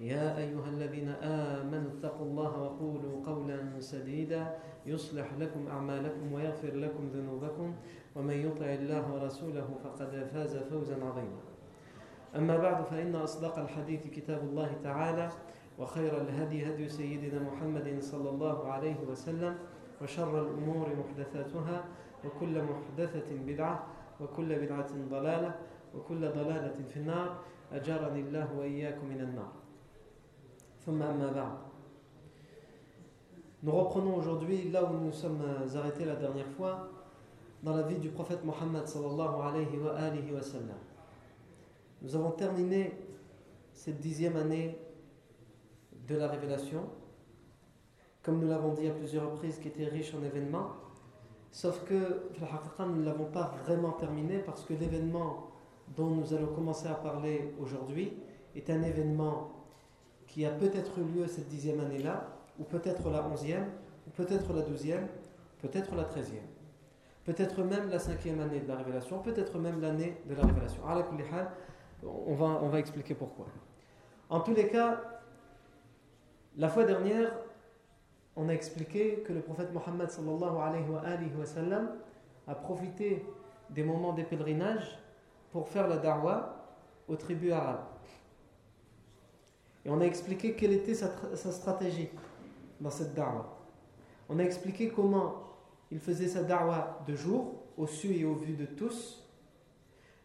يا 0.00 0.38
أيها 0.38 0.68
الذين 0.68 1.08
آمنوا 1.08 1.90
اتقوا 1.90 2.26
الله 2.26 2.62
وقولوا 2.62 3.26
قولا 3.26 3.80
سديدا 3.80 4.56
يصلح 4.86 5.32
لكم 5.38 5.66
أعمالكم 5.68 6.32
ويغفر 6.32 6.74
لكم 6.74 7.08
ذنوبكم 7.08 7.74
ومن 8.16 8.34
يطع 8.34 8.64
الله 8.64 9.14
ورسوله 9.14 9.68
فقد 9.84 10.28
فاز 10.32 10.56
فوزا 10.56 10.94
عظيما. 10.94 11.40
أما 12.36 12.56
بعد 12.56 12.84
فإن 12.84 13.14
أصدق 13.14 13.58
الحديث 13.58 14.06
كتاب 14.06 14.42
الله 14.42 14.72
تعالى 14.82 15.28
وخير 15.78 16.20
الهدي 16.20 16.74
هدي 16.74 16.88
سيدنا 16.88 17.42
محمد 17.42 17.96
صلى 18.00 18.30
الله 18.30 18.72
عليه 18.72 18.96
وسلم 19.08 19.58
وشر 20.02 20.42
الأمور 20.42 20.88
محدثاتها 20.96 21.84
وكل 22.24 22.62
محدثة 22.62 23.36
بدعة 23.46 23.86
وكل 24.20 24.58
بدعة 24.58 24.88
ضلالة 25.10 25.54
وكل 25.94 26.28
ضلالة 26.28 26.84
في 26.88 26.96
النار. 26.96 27.38
أجرني 27.72 28.20
الله 28.20 28.48
وإياكم 28.58 29.06
من 29.06 29.20
النار. 29.20 29.52
Nous 33.62 33.72
reprenons 33.72 34.16
aujourd'hui 34.16 34.70
là 34.70 34.84
où 34.84 34.96
nous 34.96 35.12
sommes 35.12 35.42
arrêtés 35.74 36.06
la 36.06 36.16
dernière 36.16 36.48
fois, 36.48 36.88
dans 37.62 37.76
la 37.76 37.82
vie 37.82 37.98
du 37.98 38.08
prophète 38.08 38.44
Mohammed. 38.44 38.84
Nous 42.02 42.16
avons 42.16 42.30
terminé 42.30 42.94
cette 43.74 44.00
dixième 44.00 44.36
année 44.36 44.78
de 46.08 46.16
la 46.16 46.28
révélation, 46.28 46.84
comme 48.22 48.40
nous 48.40 48.48
l'avons 48.48 48.72
dit 48.72 48.88
à 48.88 48.92
plusieurs 48.92 49.30
reprises, 49.30 49.58
qui 49.58 49.68
était 49.68 49.86
riche 49.86 50.14
en 50.14 50.22
événements, 50.24 50.70
sauf 51.50 51.84
que 51.84 52.30
nous 52.78 52.96
ne 52.96 53.04
l'avons 53.04 53.26
pas 53.26 53.54
vraiment 53.64 53.92
terminé 53.92 54.38
parce 54.38 54.64
que 54.64 54.72
l'événement 54.72 55.50
dont 55.94 56.08
nous 56.08 56.32
allons 56.32 56.54
commencer 56.54 56.86
à 56.88 56.94
parler 56.94 57.52
aujourd'hui 57.60 58.14
est 58.54 58.70
un 58.70 58.82
événement 58.82 59.59
qui 60.30 60.46
a 60.46 60.50
peut-être 60.50 60.98
eu 60.98 61.02
lieu 61.02 61.26
cette 61.26 61.48
dixième 61.48 61.80
année-là, 61.80 62.28
ou 62.58 62.64
peut-être 62.64 63.10
la 63.10 63.26
onzième, 63.26 63.66
ou 64.06 64.10
peut-être 64.10 64.52
la 64.52 64.62
douzième, 64.62 65.08
peut-être 65.60 65.94
la 65.96 66.04
treizième, 66.04 66.46
peut-être 67.24 67.62
même 67.64 67.90
la 67.90 67.98
cinquième 67.98 68.40
année 68.40 68.60
de 68.60 68.68
la 68.68 68.76
révélation, 68.76 69.18
peut-être 69.18 69.58
même 69.58 69.80
l'année 69.80 70.16
de 70.26 70.34
la 70.34 70.42
révélation. 70.42 70.82
On 72.04 72.34
va, 72.34 72.46
on 72.62 72.68
va 72.68 72.78
expliquer 72.78 73.14
pourquoi. 73.14 73.46
En 74.28 74.40
tous 74.40 74.54
les 74.54 74.68
cas, 74.68 75.00
la 76.56 76.68
fois 76.68 76.84
dernière, 76.84 77.32
on 78.36 78.48
a 78.48 78.52
expliqué 78.52 79.24
que 79.26 79.32
le 79.32 79.40
prophète 79.40 79.72
Mohammed 79.72 80.08
a 82.46 82.54
profité 82.54 83.26
des 83.70 83.82
moments 83.82 84.12
des 84.12 84.24
pèlerinages 84.24 84.98
pour 85.50 85.68
faire 85.68 85.88
la 85.88 85.96
da'wah 85.96 86.56
aux 87.08 87.16
tribus 87.16 87.52
arabes. 87.52 87.89
On 89.90 90.00
a 90.00 90.04
expliqué 90.04 90.54
quelle 90.54 90.72
était 90.72 90.94
sa, 90.94 91.10
sa 91.34 91.50
stratégie 91.50 92.10
dans 92.80 92.90
cette 92.90 93.12
da'wah. 93.12 93.58
On 94.28 94.38
a 94.38 94.44
expliqué 94.44 94.88
comment 94.88 95.42
il 95.90 95.98
faisait 95.98 96.28
sa 96.28 96.44
da'wah 96.44 97.02
de 97.08 97.16
jour, 97.16 97.64
au 97.76 97.88
su 97.88 98.14
et 98.14 98.24
au 98.24 98.34
vu 98.34 98.54
de 98.54 98.66
tous, 98.66 99.28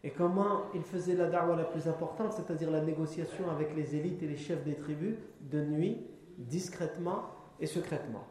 et 0.04 0.10
comment 0.10 0.66
il 0.72 0.82
faisait 0.82 1.16
la 1.16 1.26
da'wah 1.26 1.56
la 1.56 1.64
plus 1.64 1.88
importante, 1.88 2.32
c'est-à-dire 2.32 2.70
la 2.70 2.80
négociation 2.80 3.50
avec 3.50 3.74
les 3.74 3.96
élites 3.96 4.22
et 4.22 4.28
les 4.28 4.36
chefs 4.36 4.62
des 4.62 4.76
tribus, 4.76 5.16
de 5.40 5.64
nuit, 5.64 6.06
discrètement 6.38 7.24
et 7.58 7.66
secrètement. 7.66 8.24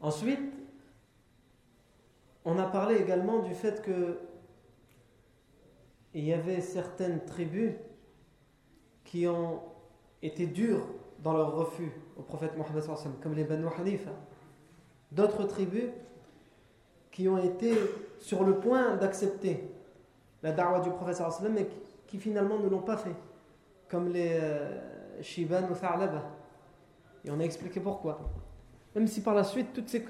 Ensuite, 0.00 0.52
on 2.44 2.56
a 2.60 2.66
parlé 2.66 2.94
également 2.94 3.40
du 3.40 3.54
fait 3.54 3.82
que 3.82 4.20
il 6.14 6.24
y 6.24 6.32
avait 6.32 6.60
certaines 6.60 7.24
tribus 7.24 7.72
qui 9.08 9.26
ont 9.26 9.60
été 10.22 10.46
dures 10.46 10.84
dans 11.20 11.32
leur 11.32 11.56
refus 11.56 11.90
au 12.18 12.22
prophète 12.22 12.56
Mohammed 12.58 12.84
comme 13.22 13.34
les 13.34 13.44
Banu 13.44 13.64
Hanifa. 13.78 14.10
D'autres 15.10 15.44
tribus 15.44 15.90
qui 17.10 17.26
ont 17.26 17.38
été 17.38 17.72
sur 18.18 18.44
le 18.44 18.60
point 18.60 18.96
d'accepter 18.96 19.70
la 20.42 20.52
da'wah 20.52 20.80
du 20.80 20.90
prophète 20.90 21.22
mais 21.50 21.66
qui 22.06 22.18
finalement 22.18 22.58
ne 22.58 22.68
l'ont 22.68 22.82
pas 22.82 22.98
fait, 22.98 23.14
comme 23.88 24.12
les 24.12 24.38
euh, 24.40 25.22
Shiban 25.22 25.62
ou 25.70 25.74
Tha'laba. 25.74 26.24
Et 27.24 27.30
on 27.30 27.40
a 27.40 27.44
expliqué 27.44 27.80
pourquoi. 27.80 28.20
Même 28.94 29.06
si 29.06 29.22
par 29.22 29.34
la 29.34 29.44
suite, 29.44 29.72
toutes 29.72 29.88
ces 29.88 30.04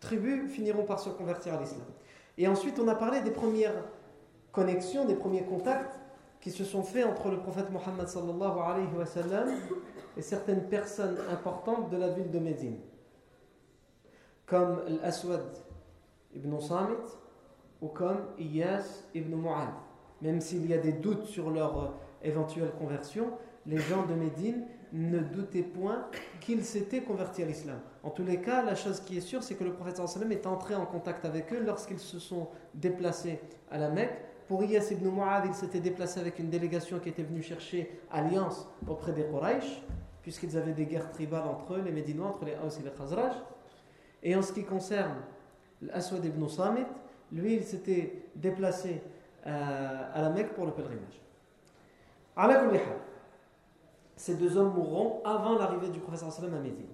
tribus 0.00 0.50
finiront 0.50 0.84
par 0.84 0.98
se 0.98 1.10
convertir 1.10 1.54
à 1.54 1.60
l'islam. 1.60 1.86
Et 2.36 2.48
ensuite, 2.48 2.80
on 2.80 2.88
a 2.88 2.96
parlé 2.96 3.20
des 3.20 3.30
premières 3.30 3.84
connexions, 4.50 5.04
des 5.04 5.14
premiers 5.14 5.44
contacts 5.44 6.00
qui 6.44 6.50
se 6.50 6.62
sont 6.62 6.82
faits 6.82 7.06
entre 7.06 7.30
le 7.30 7.38
prophète 7.38 7.70
Mohammed 7.70 8.06
sallallahu 8.06 8.58
alayhi 8.58 8.86
wa 8.94 9.06
et 10.14 10.20
certaines 10.20 10.68
personnes 10.68 11.16
importantes 11.32 11.88
de 11.88 11.96
la 11.96 12.10
ville 12.10 12.30
de 12.30 12.38
Médine, 12.38 12.76
comme 14.44 14.82
l'Aswad 15.00 15.56
ibn 16.34 16.60
Samit 16.60 17.16
ou 17.80 17.88
comme 17.88 18.26
Iyas 18.38 19.04
ibn 19.14 19.34
Mu'ad. 19.34 19.70
Même 20.20 20.42
s'il 20.42 20.66
y 20.66 20.74
a 20.74 20.78
des 20.78 20.92
doutes 20.92 21.24
sur 21.24 21.48
leur 21.48 21.94
éventuelle 22.22 22.72
conversion, 22.78 23.30
les 23.64 23.78
gens 23.78 24.04
de 24.04 24.12
Médine 24.12 24.66
ne 24.92 25.20
doutaient 25.20 25.62
point 25.62 26.10
qu'ils 26.42 26.62
s'étaient 26.62 27.00
convertis 27.00 27.42
à 27.42 27.46
l'islam. 27.46 27.80
En 28.02 28.10
tous 28.10 28.22
les 28.22 28.42
cas, 28.42 28.62
la 28.62 28.74
chose 28.74 29.00
qui 29.00 29.16
est 29.16 29.22
sûre, 29.22 29.42
c'est 29.42 29.54
que 29.54 29.64
le 29.64 29.72
prophète 29.72 29.96
sallam 29.96 30.30
est 30.30 30.46
entré 30.46 30.74
en 30.74 30.84
contact 30.84 31.24
avec 31.24 31.54
eux 31.54 31.62
lorsqu'ils 31.64 32.00
se 32.00 32.18
sont 32.18 32.48
déplacés 32.74 33.40
à 33.70 33.78
la 33.78 33.88
Mecque. 33.88 34.33
Pour 34.48 34.62
Iyas 34.62 34.90
ibn 34.90 35.08
Mu'ad, 35.08 35.44
il 35.46 35.54
s'était 35.54 35.80
déplacé 35.80 36.20
avec 36.20 36.38
une 36.38 36.50
délégation 36.50 36.98
qui 36.98 37.08
était 37.08 37.22
venue 37.22 37.42
chercher 37.42 38.00
alliance 38.10 38.68
auprès 38.86 39.12
des 39.12 39.24
Quraysh 39.24 39.82
puisqu'ils 40.24 40.56
avaient 40.56 40.72
des 40.72 40.86
guerres 40.86 41.10
tribales 41.10 41.46
entre 41.46 41.74
eux, 41.74 41.82
les 41.82 41.92
Médinois, 41.92 42.28
entre 42.28 42.46
les 42.46 42.54
Haus 42.54 42.80
et 42.80 42.82
les 42.82 42.90
Khazraj. 42.90 43.34
Et 44.22 44.34
en 44.34 44.40
ce 44.40 44.54
qui 44.54 44.64
concerne 44.64 45.16
l'Aswad 45.82 46.24
ibn 46.24 46.48
Samit, 46.48 46.86
lui, 47.30 47.56
il 47.56 47.62
s'était 47.62 48.24
déplacé 48.34 49.02
euh, 49.46 50.10
à 50.14 50.22
la 50.22 50.30
Mecque 50.30 50.54
pour 50.54 50.64
le 50.64 50.72
pèlerinage. 50.72 51.20
Ces 54.16 54.36
deux 54.36 54.56
hommes 54.56 54.72
mourront 54.72 55.20
avant 55.26 55.58
l'arrivée 55.58 55.88
du 55.90 56.00
prophète 56.00 56.22
à 56.22 56.46
Médine. 56.58 56.86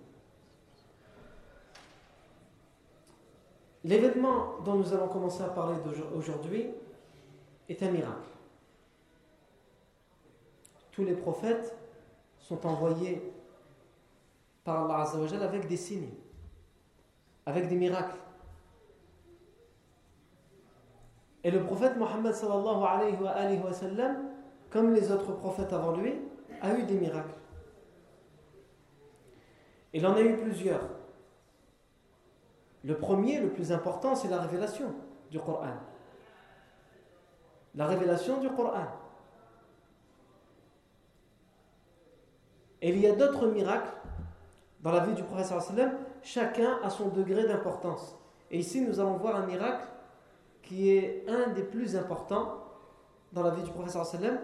L'événement 3.84 4.56
dont 4.64 4.74
nous 4.74 4.92
allons 4.92 5.06
commencer 5.06 5.42
à 5.42 5.48
parler 5.48 5.76
aujourd'hui 6.16 6.66
est 7.70 7.82
un 7.82 7.90
miracle. 7.90 8.28
Tous 10.90 11.04
les 11.04 11.14
prophètes 11.14 11.76
sont 12.38 12.66
envoyés 12.66 13.32
par 14.64 14.84
Allah 14.84 15.02
Azzawajal 15.02 15.42
avec 15.42 15.68
des 15.68 15.76
signes, 15.76 16.10
avec 17.46 17.68
des 17.68 17.76
miracles. 17.76 18.18
Et 21.44 21.50
le 21.50 21.62
prophète 21.62 21.96
Mohammed 21.96 22.34
sallallahu 22.34 22.84
alayhi 22.84 23.62
wa, 23.62 23.74
comme 24.68 24.92
les 24.92 25.10
autres 25.10 25.32
prophètes 25.32 25.72
avant 25.72 25.96
lui, 25.96 26.14
a 26.60 26.74
eu 26.76 26.82
des 26.82 26.96
miracles. 26.96 27.34
Il 29.92 30.06
en 30.06 30.14
a 30.14 30.20
eu 30.20 30.36
plusieurs. 30.36 30.82
Le 32.84 32.96
premier, 32.96 33.40
le 33.40 33.50
plus 33.50 33.72
important, 33.72 34.14
c'est 34.14 34.28
la 34.28 34.40
révélation 34.40 34.92
du 35.30 35.38
Coran. 35.38 35.89
La 37.74 37.86
révélation 37.86 38.40
du 38.40 38.48
Coran. 38.50 38.86
Et 42.82 42.90
il 42.90 43.00
y 43.00 43.06
a 43.06 43.14
d'autres 43.14 43.46
miracles 43.46 43.92
dans 44.82 44.92
la 44.92 45.00
vie 45.00 45.14
du 45.14 45.22
prophète 45.22 45.46
sallam, 45.46 45.92
chacun 46.22 46.78
a 46.82 46.90
son 46.90 47.08
degré 47.08 47.46
d'importance. 47.46 48.16
Et 48.50 48.58
ici, 48.58 48.80
nous 48.80 48.98
allons 48.98 49.16
voir 49.16 49.36
un 49.36 49.46
miracle 49.46 49.84
qui 50.62 50.90
est 50.90 51.24
un 51.28 51.50
des 51.50 51.62
plus 51.62 51.96
importants 51.96 52.64
dans 53.32 53.42
la 53.42 53.50
vie 53.50 53.62
du 53.62 53.70
professeur 53.70 54.06
sallam 54.06 54.38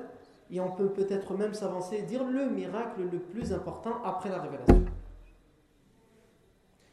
et 0.50 0.60
on 0.60 0.70
peut 0.70 0.88
peut-être 0.90 1.34
même 1.34 1.54
s'avancer 1.54 1.96
et 1.96 2.02
dire 2.02 2.24
le 2.24 2.46
miracle 2.46 3.00
le 3.10 3.18
plus 3.18 3.52
important 3.52 4.02
après 4.04 4.28
la 4.28 4.40
révélation. 4.40 4.84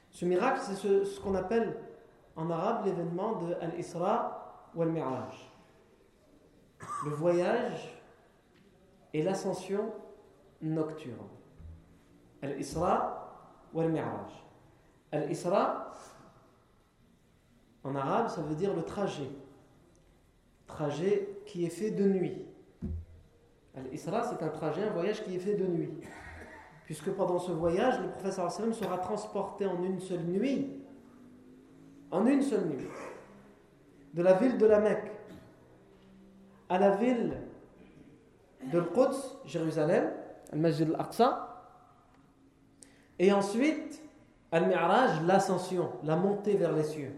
Ce 0.09 0.25
miracle, 0.25 0.61
c'est 0.63 0.75
ce, 0.75 1.19
qu'on 1.19 1.35
appelle 1.35 1.75
en 2.35 2.49
arabe 2.49 2.85
l'événement 2.85 3.33
de 3.33 3.55
Al-Isra 3.61 4.69
ou 4.75 4.81
Al-Mi'raj. 4.81 5.52
Le 7.05 7.11
voyage 7.11 8.01
et 9.13 9.21
l'ascension 9.21 9.91
nocturne. 10.61 11.27
Al-Isra 12.41 13.69
ou 13.73 13.81
Al-Mi'raj. 13.81 14.31
Al-Isra, 15.11 15.91
en 17.83 17.95
arabe, 17.95 18.29
ça 18.29 18.41
veut 18.41 18.55
dire 18.55 18.73
le 18.73 18.83
trajet. 18.83 19.29
Trajet 20.67 21.41
qui 21.45 21.65
est 21.65 21.69
fait 21.69 21.91
de 21.91 22.05
nuit. 22.05 22.45
Al-Isra, 23.75 24.23
c'est 24.23 24.43
un 24.43 24.49
trajet, 24.49 24.83
un 24.83 24.93
voyage 24.93 25.23
qui 25.23 25.35
est 25.35 25.39
fait 25.39 25.55
de 25.55 25.67
nuit. 25.67 25.91
Puisque 26.85 27.11
pendant 27.11 27.39
ce 27.39 27.51
voyage, 27.51 27.99
le 28.01 28.09
professeur 28.09 28.51
sera 28.51 28.97
transporté 28.97 29.65
en 29.65 29.81
une 29.83 29.99
seule 29.99 30.25
nuit, 30.25 30.83
en 32.11 32.25
une 32.25 32.41
seule 32.41 32.65
nuit, 32.65 32.87
de 34.13 34.21
la 34.21 34.33
ville 34.33 34.57
de 34.57 34.65
la 34.65 34.79
Mecque 34.79 35.12
à 36.73 36.79
la 36.79 36.89
ville 36.89 37.37
de 38.71 38.81
Quds, 38.81 39.37
Jérusalem, 39.45 40.11
Al-Masjid 40.51 40.89
al-Aqsa, 40.89 41.63
et 43.19 43.31
ensuite 43.31 44.01
Al-Mi'raj, 44.51 45.21
l'ascension, 45.27 45.91
la 46.03 46.15
montée 46.15 46.55
vers 46.55 46.71
les 46.71 46.83
cieux. 46.83 47.13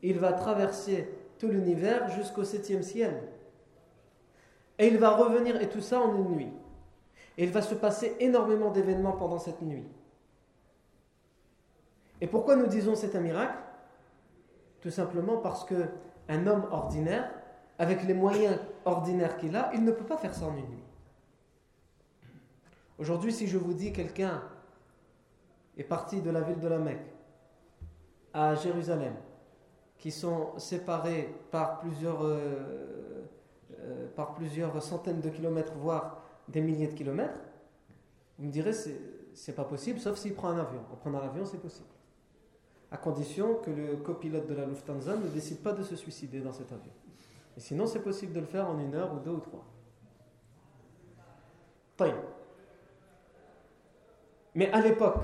Il 0.00 0.20
va 0.20 0.32
traverser 0.32 1.12
tout 1.40 1.48
l'univers 1.48 2.08
jusqu'au 2.10 2.44
septième 2.44 2.84
ciel. 2.84 3.20
Et 4.78 4.86
il 4.86 4.98
va 4.98 5.10
revenir, 5.10 5.60
et 5.60 5.68
tout 5.68 5.80
ça 5.80 5.98
en 5.98 6.14
une 6.14 6.30
nuit. 6.36 6.52
Et 7.38 7.42
il 7.42 7.50
va 7.50 7.62
se 7.62 7.74
passer 7.74 8.16
énormément 8.20 8.70
d'événements 8.70 9.16
pendant 9.16 9.40
cette 9.40 9.60
nuit. 9.60 9.88
Et 12.20 12.28
pourquoi 12.28 12.54
nous 12.54 12.68
disons 12.68 12.94
c'est 12.94 13.16
un 13.16 13.20
miracle? 13.20 13.58
Tout 14.82 14.90
simplement 14.90 15.38
parce 15.38 15.64
que 15.64 15.88
un 16.28 16.46
homme 16.46 16.68
ordinaire, 16.70 17.28
avec 17.78 18.04
les 18.04 18.14
moyens 18.14 18.58
ordinaires 18.84 19.36
qu'il 19.36 19.54
a, 19.56 19.70
il 19.74 19.84
ne 19.84 19.92
peut 19.92 20.04
pas 20.04 20.16
faire 20.16 20.34
ça 20.34 20.46
en 20.46 20.56
une 20.56 20.68
nuit. 20.68 20.84
Aujourd'hui, 22.98 23.32
si 23.32 23.46
je 23.46 23.58
vous 23.58 23.74
dis 23.74 23.92
quelqu'un 23.92 24.42
est 25.76 25.84
parti 25.84 26.22
de 26.22 26.30
la 26.30 26.40
ville 26.40 26.58
de 26.58 26.68
la 26.68 26.78
Mecque 26.78 27.14
à 28.32 28.54
Jérusalem, 28.54 29.14
qui 29.98 30.10
sont 30.10 30.58
séparés 30.58 31.34
par 31.50 31.80
plusieurs, 31.80 32.22
euh, 32.24 33.24
euh, 33.80 34.80
centaines 34.80 35.20
de 35.20 35.28
kilomètres, 35.28 35.72
voire 35.74 36.22
des 36.48 36.60
milliers 36.60 36.88
de 36.88 36.94
kilomètres, 36.94 37.40
vous 38.38 38.46
me 38.46 38.50
direz 38.50 38.72
c'est 38.72 39.54
pas 39.54 39.64
possible, 39.64 40.00
sauf 40.00 40.16
s'il 40.16 40.34
prend 40.34 40.48
un 40.48 40.58
avion. 40.58 40.80
En 40.92 40.96
prenant 40.96 41.18
un 41.18 41.26
avion, 41.26 41.44
c'est 41.44 41.60
possible. 41.60 41.88
À 42.90 42.96
condition 42.96 43.56
que 43.56 43.70
le 43.70 43.96
copilote 43.96 44.46
de 44.46 44.54
la 44.54 44.64
Lufthansa 44.64 45.16
ne 45.16 45.28
décide 45.28 45.58
pas 45.58 45.72
de 45.72 45.82
se 45.82 45.96
suicider 45.96 46.40
dans 46.40 46.52
cet 46.52 46.72
avion. 46.72 46.92
Et 47.56 47.60
sinon, 47.60 47.86
c'est 47.86 48.02
possible 48.02 48.32
de 48.32 48.40
le 48.40 48.46
faire 48.46 48.68
en 48.68 48.78
une 48.78 48.94
heure 48.94 49.14
ou 49.14 49.18
deux 49.18 49.30
ou 49.30 49.40
trois. 49.40 49.64
Mais 54.54 54.70
à 54.72 54.80
l'époque, 54.80 55.22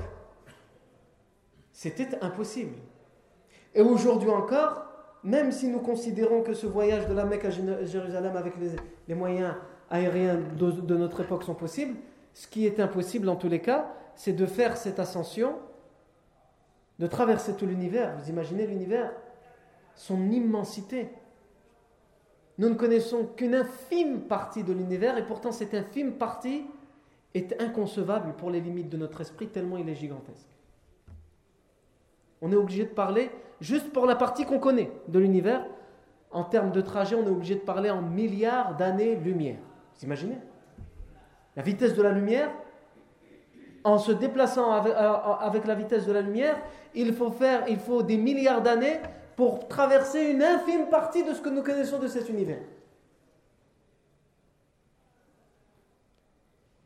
c'était 1.72 2.08
impossible. 2.22 2.74
Et 3.74 3.80
aujourd'hui 3.80 4.30
encore, 4.30 4.84
même 5.24 5.52
si 5.52 5.68
nous 5.68 5.80
considérons 5.80 6.42
que 6.42 6.54
ce 6.54 6.66
voyage 6.66 7.08
de 7.08 7.14
la 7.14 7.24
Mecque 7.24 7.46
à 7.46 7.50
Jérusalem 7.50 8.36
avec 8.36 8.54
les, 9.08 9.14
moyens 9.14 9.54
aériens 9.90 10.36
de, 10.36 10.70
de, 10.70 10.96
notre 10.96 11.20
époque 11.20 11.44
sont 11.44 11.54
possibles, 11.54 11.96
ce 12.34 12.46
qui 12.46 12.66
est 12.66 12.80
impossible 12.80 13.28
en 13.28 13.36
tous 13.36 13.48
les 13.48 13.60
cas, 13.60 13.90
c'est 14.14 14.32
de 14.32 14.46
faire 14.46 14.76
cette 14.76 14.98
ascension, 14.98 15.56
de 16.98 17.06
traverser 17.06 17.54
tout 17.54 17.66
l'univers. 17.66 18.14
Vous 18.18 18.28
imaginez 18.28 18.66
l'univers? 18.66 19.12
Son 19.94 20.30
immensité. 20.30 21.10
Nous 22.58 22.68
ne 22.68 22.74
connaissons 22.74 23.26
qu'une 23.36 23.54
infime 23.54 24.22
partie 24.22 24.62
de 24.62 24.72
l'univers 24.72 25.16
et 25.16 25.24
pourtant 25.24 25.52
cette 25.52 25.74
infime 25.74 26.12
partie 26.12 26.64
est 27.34 27.60
inconcevable 27.60 28.34
pour 28.34 28.50
les 28.50 28.60
limites 28.60 28.90
de 28.90 28.96
notre 28.96 29.20
esprit 29.22 29.48
tellement 29.48 29.78
il 29.78 29.88
est 29.88 29.94
gigantesque. 29.94 30.48
On 32.42 32.52
est 32.52 32.56
obligé 32.56 32.84
de 32.84 32.90
parler 32.90 33.30
juste 33.60 33.92
pour 33.92 34.06
la 34.06 34.16
partie 34.16 34.44
qu'on 34.44 34.58
connaît 34.58 34.90
de 35.08 35.18
l'univers. 35.18 35.64
En 36.30 36.44
termes 36.44 36.72
de 36.72 36.80
trajet, 36.80 37.14
on 37.14 37.24
est 37.24 37.30
obligé 37.30 37.54
de 37.54 37.60
parler 37.60 37.90
en 37.90 38.02
milliards 38.02 38.76
d'années-lumière. 38.76 39.58
Vous 39.94 40.04
imaginez? 40.04 40.38
La 41.56 41.62
vitesse 41.62 41.94
de 41.94 42.02
la 42.02 42.10
lumière, 42.10 42.50
en 43.84 43.98
se 43.98 44.12
déplaçant 44.12 44.72
avec, 44.72 44.94
avec, 44.96 45.66
la 45.66 45.74
vitesse 45.74 46.06
de 46.06 46.12
la 46.12 46.22
lumière, 46.22 46.56
il 46.94 47.12
faut, 47.12 47.30
faire, 47.30 47.64
il 47.68 47.78
faut 47.78 48.02
des 48.02 48.16
milliards 48.16 48.62
d'années 48.62 49.00
pour 49.42 49.66
traverser 49.66 50.30
une 50.30 50.40
infime 50.40 50.88
partie 50.88 51.24
de 51.24 51.34
ce 51.34 51.40
que 51.40 51.48
nous 51.48 51.64
connaissons 51.64 51.98
de 51.98 52.06
cet 52.06 52.28
univers. 52.28 52.62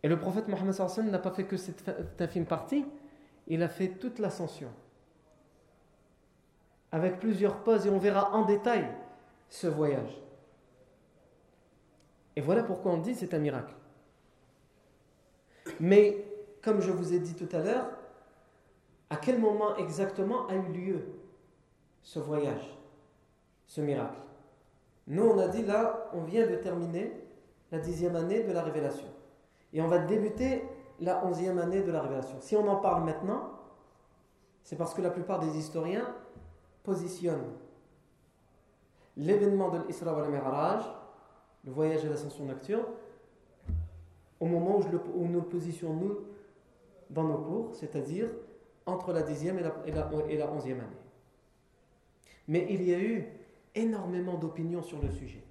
Et 0.02 0.08
le 0.08 0.18
prophète 0.18 0.48
Mohammed 0.48 0.74
n'a 1.10 1.18
pas 1.18 1.32
fait 1.32 1.44
que 1.44 1.58
cette 1.58 1.86
infime 2.18 2.46
partie, 2.46 2.86
il 3.46 3.62
a 3.62 3.68
fait 3.68 3.88
toute 3.88 4.18
l'ascension 4.18 4.70
avec 6.92 7.20
plusieurs 7.20 7.62
pauses 7.62 7.86
et 7.86 7.90
on 7.90 7.98
verra 7.98 8.32
en 8.32 8.46
détail 8.46 8.88
ce 9.50 9.66
voyage. 9.66 10.18
Et 12.36 12.40
voilà 12.40 12.62
pourquoi 12.62 12.92
on 12.92 12.96
dit 12.96 13.14
c'est 13.14 13.34
un 13.34 13.38
miracle. 13.38 13.74
Mais 15.78 16.24
comme 16.62 16.80
je 16.80 16.90
vous 16.90 17.12
ai 17.12 17.18
dit 17.18 17.34
tout 17.34 17.54
à 17.54 17.58
l'heure, 17.58 17.90
à 19.10 19.16
quel 19.16 19.38
moment 19.40 19.76
exactement 19.76 20.46
a 20.46 20.54
eu 20.54 20.72
lieu 20.72 21.06
ce 22.06 22.20
voyage, 22.20 22.78
ce 23.66 23.80
miracle 23.80 24.20
Nous, 25.08 25.24
on 25.24 25.38
a 25.40 25.48
dit 25.48 25.64
là, 25.64 26.08
on 26.12 26.22
vient 26.22 26.46
de 26.46 26.54
terminer 26.54 27.12
la 27.72 27.80
dixième 27.80 28.14
année 28.14 28.44
de 28.44 28.52
la 28.52 28.62
révélation. 28.62 29.08
Et 29.72 29.82
on 29.82 29.88
va 29.88 29.98
débuter 29.98 30.62
la 31.00 31.24
onzième 31.26 31.58
année 31.58 31.82
de 31.82 31.90
la 31.90 32.00
révélation. 32.02 32.36
Si 32.40 32.54
on 32.54 32.66
en 32.68 32.76
parle 32.76 33.02
maintenant, 33.02 33.50
c'est 34.62 34.76
parce 34.76 34.94
que 34.94 35.02
la 35.02 35.10
plupart 35.10 35.40
des 35.40 35.58
historiens 35.58 36.14
positionne 36.84 37.42
l'événement 39.16 39.70
de 39.70 39.78
l'Isra 39.88 40.14
wa 40.14 40.24
al 40.24 40.82
le 41.64 41.72
voyage 41.72 42.04
et 42.04 42.08
l'ascension 42.08 42.44
nocturne, 42.44 42.86
au 44.38 44.46
moment 44.46 44.78
où, 44.78 45.26
nous 45.26 45.42
positionnons 45.42 45.94
nous 45.94 46.18
dans 47.10 47.24
nos 47.24 47.38
cours, 47.38 47.74
c'est-à-dire 47.74 48.28
entre 48.84 49.12
la 49.12 49.22
dixième 49.22 49.58
et, 49.58 50.36
la, 50.36 50.52
onzième 50.52 50.78
année. 50.78 51.05
Mais 52.48 52.66
il 52.70 52.82
y 52.82 52.94
a 52.94 52.98
eu 52.98 53.26
énormément 53.74 54.34
d'opinions 54.34 54.82
sur 54.82 55.00
le 55.02 55.10
sujet. 55.10 55.42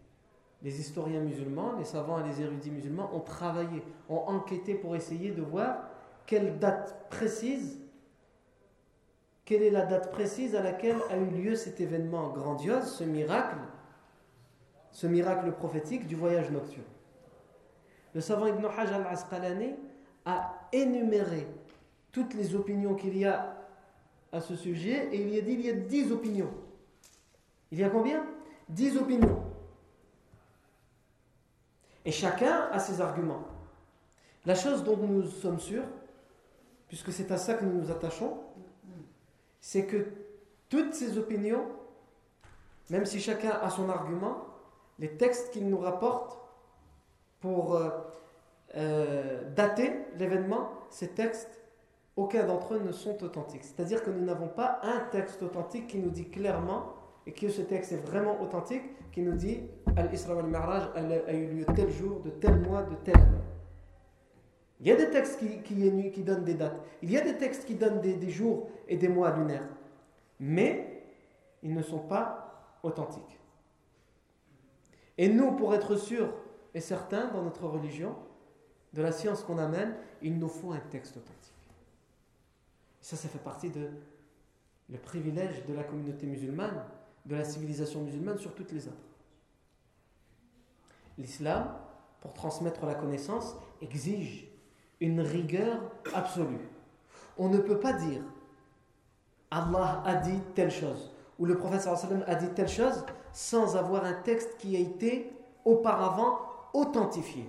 Les 0.61 0.79
historiens 0.79 1.21
musulmans, 1.21 1.73
les 1.77 1.85
savants 1.85 2.23
et 2.23 2.27
les 2.27 2.41
érudits 2.41 2.71
musulmans 2.71 3.09
ont 3.13 3.19
travaillé, 3.19 3.83
ont 4.09 4.23
enquêté 4.27 4.73
pour 4.73 4.95
essayer 4.95 5.31
de 5.31 5.41
voir 5.41 5.89
quelle 6.25 6.57
date 6.57 7.07
précise 7.09 7.79
quelle 9.45 9.61
est 9.61 9.69
la 9.69 9.85
date 9.85 10.11
précise 10.11 10.55
à 10.55 10.63
laquelle 10.63 10.97
a 11.11 11.17
eu 11.17 11.25
lieu 11.25 11.55
cet 11.55 11.79
événement 11.79 12.29
grandiose, 12.29 12.85
ce 12.85 13.03
miracle, 13.03 13.57
ce 14.91 15.05
miracle 15.05 15.51
prophétique 15.51 16.07
du 16.07 16.15
voyage 16.15 16.49
nocturne 16.49 16.83
Le 18.15 18.21
savant 18.21 18.47
Ibn 18.47 18.65
Hajj 18.65 18.91
al-Asqalani 18.91 19.75
a 20.25 20.67
énuméré 20.73 21.47
toutes 22.11 22.33
les 22.33 22.55
opinions 22.55 22.95
qu'il 22.95 23.15
y 23.15 23.25
a 23.25 23.55
à 24.31 24.41
ce 24.41 24.55
sujet 24.55 25.09
et 25.11 25.21
il 25.21 25.29
y 25.29 25.37
a 25.37 25.41
dit 25.41 25.53
il 25.53 25.65
y 25.65 25.69
a 25.69 25.73
dix 25.73 26.11
opinions. 26.11 26.49
Il 27.71 27.79
y 27.79 27.83
a 27.83 27.89
combien? 27.89 28.25
Dix 28.69 28.97
opinions. 28.97 29.43
Et 32.05 32.11
chacun 32.11 32.69
a 32.71 32.79
ses 32.79 33.01
arguments. 33.01 33.43
La 34.45 34.55
chose 34.55 34.83
dont 34.83 34.97
nous 34.97 35.23
sommes 35.23 35.59
sûrs, 35.59 35.85
puisque 36.87 37.11
c'est 37.11 37.31
à 37.31 37.37
ça 37.37 37.55
que 37.55 37.65
nous 37.65 37.81
nous 37.81 37.91
attachons, 37.91 38.37
c'est 39.59 39.87
que 39.87 40.05
toutes 40.69 40.93
ces 40.93 41.17
opinions, 41.17 41.65
même 42.91 43.05
si 43.05 43.19
chacun 43.19 43.49
a 43.49 43.69
son 43.69 43.89
argument, 43.89 44.45
les 44.99 45.17
textes 45.17 45.51
qu'il 45.51 45.67
nous 45.67 45.79
rapporte 45.79 46.37
pour 47.39 47.75
euh, 47.75 47.89
euh, 48.75 49.49
dater 49.55 49.91
l'événement, 50.17 50.69
ces 50.89 51.09
textes, 51.09 51.59
aucun 52.15 52.45
d'entre 52.45 52.75
eux 52.75 52.79
ne 52.79 52.91
sont 52.91 53.23
authentiques. 53.23 53.63
C'est-à-dire 53.63 54.03
que 54.03 54.09
nous 54.09 54.23
n'avons 54.23 54.47
pas 54.47 54.79
un 54.83 54.99
texte 55.11 55.41
authentique 55.43 55.87
qui 55.87 55.97
nous 55.97 56.11
dit 56.11 56.29
clairement, 56.29 56.93
et 57.27 57.31
que 57.31 57.49
ce 57.49 57.61
texte 57.61 57.91
est 57.91 58.05
vraiment 58.07 58.41
authentique, 58.41 58.83
qui 59.11 59.21
nous 59.21 59.33
dit 59.33 59.61
Al-Isra 59.95 60.35
wal-Mi'raj 60.35 60.89
a 60.95 61.33
eu 61.33 61.47
lieu 61.47 61.65
tel 61.75 61.89
jour, 61.89 62.19
de 62.19 62.29
tel 62.29 62.59
mois, 62.59 62.83
de 62.83 62.95
tel 63.03 63.15
année. 63.15 63.37
Il 64.79 64.87
y 64.87 64.91
a 64.91 64.95
des 64.95 65.09
textes 65.09 65.39
qui, 65.63 66.23
donnent 66.23 66.43
des 66.43 66.53
dates. 66.53 66.81
Il 67.01 67.09
y 67.09 67.17
a 67.17 67.21
des 67.21 67.37
textes 67.37 67.65
qui 67.65 67.75
donnent 67.75 68.01
des, 68.01 68.29
jours 68.29 68.69
et 68.87 68.97
des 68.97 69.07
mois 69.07 69.31
lunaires. 69.35 69.67
Mais 70.39 71.03
ils 71.63 71.73
ne 71.73 71.81
sont 71.81 71.99
pas 71.99 72.77
authentiques. 72.83 73.39
Et 75.17 75.29
nous, 75.29 75.53
pour 75.53 75.73
être 75.73 75.95
sûrs 75.95 76.33
et 76.73 76.81
certains 76.81 77.31
dans 77.31 77.41
notre 77.41 77.65
religion, 77.65 78.15
de 78.93 79.01
la 79.01 79.11
science 79.11 79.43
qu'on 79.43 79.57
amène, 79.57 79.95
il 80.21 80.37
nous 80.37 80.47
faut 80.47 80.71
un 80.71 80.79
texte 80.79 81.17
authentique. 81.17 81.53
Ça, 83.01 83.15
ça 83.15 83.27
fait 83.27 83.39
partie 83.39 83.69
de 83.69 83.89
le 84.89 84.97
privilège 84.97 85.65
de 85.65 85.73
la 85.73 85.83
communauté 85.83 86.27
musulmane, 86.27 86.83
de 87.25 87.35
la 87.35 87.43
civilisation 87.43 88.01
musulmane 88.01 88.37
sur 88.37 88.53
toutes 88.53 88.71
les 88.71 88.87
autres. 88.87 88.95
L'islam, 91.17 91.69
pour 92.21 92.33
transmettre 92.33 92.85
la 92.85 92.95
connaissance, 92.95 93.55
exige 93.81 94.47
une 94.99 95.21
rigueur 95.21 95.79
absolue. 96.13 96.69
On 97.37 97.49
ne 97.49 97.57
peut 97.57 97.79
pas 97.79 97.93
dire 97.93 98.21
Allah 99.51 100.01
a 100.05 100.15
dit 100.15 100.39
telle 100.53 100.71
chose 100.71 101.11
ou 101.39 101.45
le 101.45 101.57
prophète 101.57 101.87
a 102.27 102.35
dit 102.35 102.49
telle 102.49 102.69
chose 102.69 103.05
sans 103.33 103.75
avoir 103.75 104.05
un 104.05 104.13
texte 104.13 104.57
qui 104.57 104.75
a 104.75 104.79
été 104.79 105.31
auparavant 105.65 106.39
authentifié. 106.73 107.47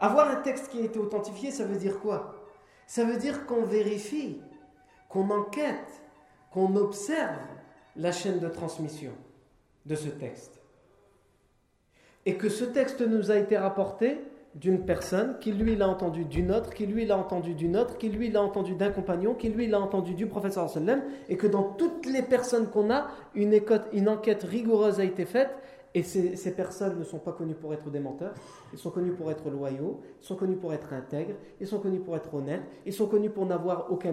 Avoir 0.00 0.28
un 0.28 0.36
texte 0.36 0.68
qui 0.68 0.80
a 0.80 0.84
été 0.84 0.98
authentifié, 0.98 1.50
ça 1.50 1.64
veut 1.64 1.76
dire 1.76 2.00
quoi? 2.00 2.34
Ça 2.86 3.04
veut 3.04 3.16
dire 3.16 3.46
qu'on 3.46 3.64
vérifie, 3.64 4.42
qu'on 5.08 5.30
enquête, 5.30 6.02
qu'on 6.50 6.76
observe 6.76 7.38
la 7.96 8.12
chaîne 8.12 8.38
de 8.38 8.48
transmission 8.48 9.12
de 9.86 9.94
ce 9.94 10.08
texte. 10.08 10.60
Et 12.26 12.36
que 12.36 12.48
ce 12.48 12.64
texte 12.64 13.00
nous 13.00 13.30
a 13.30 13.36
été 13.36 13.56
rapporté 13.56 14.18
d'une 14.54 14.84
personne, 14.84 15.36
qui 15.40 15.52
lui 15.52 15.74
l'a 15.74 15.88
entendu 15.88 16.24
d'une 16.24 16.52
autre, 16.52 16.72
qui 16.72 16.86
lui 16.86 17.04
l'a 17.04 17.18
entendu 17.18 17.54
d'une 17.54 17.76
autre, 17.76 17.98
qui 17.98 18.08
lui 18.08 18.30
l'a 18.30 18.40
entendu 18.40 18.74
d'un 18.74 18.90
compagnon, 18.90 19.34
qui 19.34 19.48
lui 19.48 19.66
l'a 19.66 19.80
entendu 19.80 20.14
du 20.14 20.26
professeur 20.26 20.70
sallam, 20.70 21.02
et 21.28 21.36
que 21.36 21.48
dans 21.48 21.64
toutes 21.64 22.06
les 22.06 22.22
personnes 22.22 22.68
qu'on 22.68 22.90
a, 22.90 23.08
une, 23.34 23.60
une 23.92 24.08
enquête 24.08 24.44
rigoureuse 24.44 25.00
a 25.00 25.04
été 25.04 25.24
faite 25.24 25.50
et 25.96 26.02
ces, 26.02 26.50
personnes 26.56 26.98
ne 26.98 27.04
sont 27.04 27.20
pas 27.20 27.30
connues 27.30 27.54
pour 27.54 27.72
être 27.72 27.88
des 27.88 28.00
menteurs, 28.00 28.34
ils 28.72 28.78
sont 28.78 28.90
connus 28.90 29.12
pour 29.12 29.30
être 29.30 29.48
loyaux, 29.48 30.00
ils 30.20 30.26
sont 30.26 30.34
connus 30.34 30.56
pour 30.56 30.74
être 30.74 30.92
intègres, 30.92 31.36
ils 31.60 31.68
sont 31.68 31.78
connus 31.78 32.00
pour 32.00 32.16
être 32.16 32.34
honnêtes, 32.34 32.64
ils 32.84 32.92
sont 32.92 33.06
connus 33.06 33.30
pour, 33.30 33.46
n'avoir 33.46 33.92
aucun, 33.92 34.12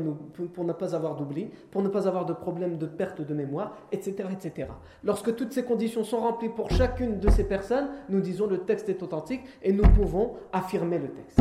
pour 0.54 0.64
ne 0.64 0.74
pas 0.74 0.94
avoir 0.94 1.16
d'oubli, 1.16 1.50
pour 1.72 1.82
ne 1.82 1.90
pas 1.90 2.08
avoir 2.08 2.28
de 2.28 2.34
problème 2.34 2.78
de 2.78 2.86
perte 2.86 3.22
de 3.22 3.34
mémoire, 3.34 3.76
etc., 3.92 4.28
etc. 4.32 4.70
Lorsque 5.04 5.36
toutes 5.36 5.54
ces 5.54 5.64
conditions 5.64 6.04
sont 6.04 6.20
remplies 6.20 6.50
pour 6.50 6.70
chacune 6.70 7.20
de 7.20 7.32
ces 7.32 7.46
personnes, 7.46 7.90
nous 8.10 8.22
disons 8.22 8.46
le 8.46 8.60
texte 8.60 8.88
est 8.90 9.02
authentique 9.02 9.42
et 9.64 9.74
nous 9.74 9.88
pouvons 9.92 10.36
affirmer 10.54 11.00
le 11.00 11.10
texte. 11.10 11.40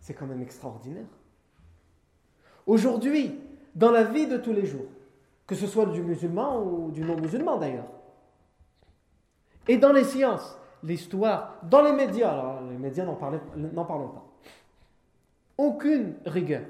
C'est 0.00 0.14
quand 0.14 0.26
même 0.26 0.40
extraordinaire. 0.40 1.04
Aujourd'hui, 2.66 3.38
dans 3.74 3.90
la 3.90 4.04
vie 4.04 4.26
de 4.26 4.38
tous 4.38 4.54
les 4.54 4.64
jours, 4.64 4.86
que 5.46 5.54
ce 5.54 5.66
soit 5.66 5.86
du 5.86 6.00
musulman 6.00 6.62
ou 6.64 6.90
du 6.90 7.02
non-musulman 7.02 7.58
d'ailleurs, 7.58 7.99
et 9.68 9.76
dans 9.76 9.92
les 9.92 10.04
sciences, 10.04 10.58
l'histoire, 10.82 11.56
dans 11.62 11.82
les 11.82 11.92
médias, 11.92 12.30
alors 12.30 12.62
les 12.62 12.76
médias 12.76 13.04
n'en 13.04 13.14
parlons 13.14 14.08
pas. 14.08 14.26
Aucune 15.58 16.14
rigueur, 16.24 16.62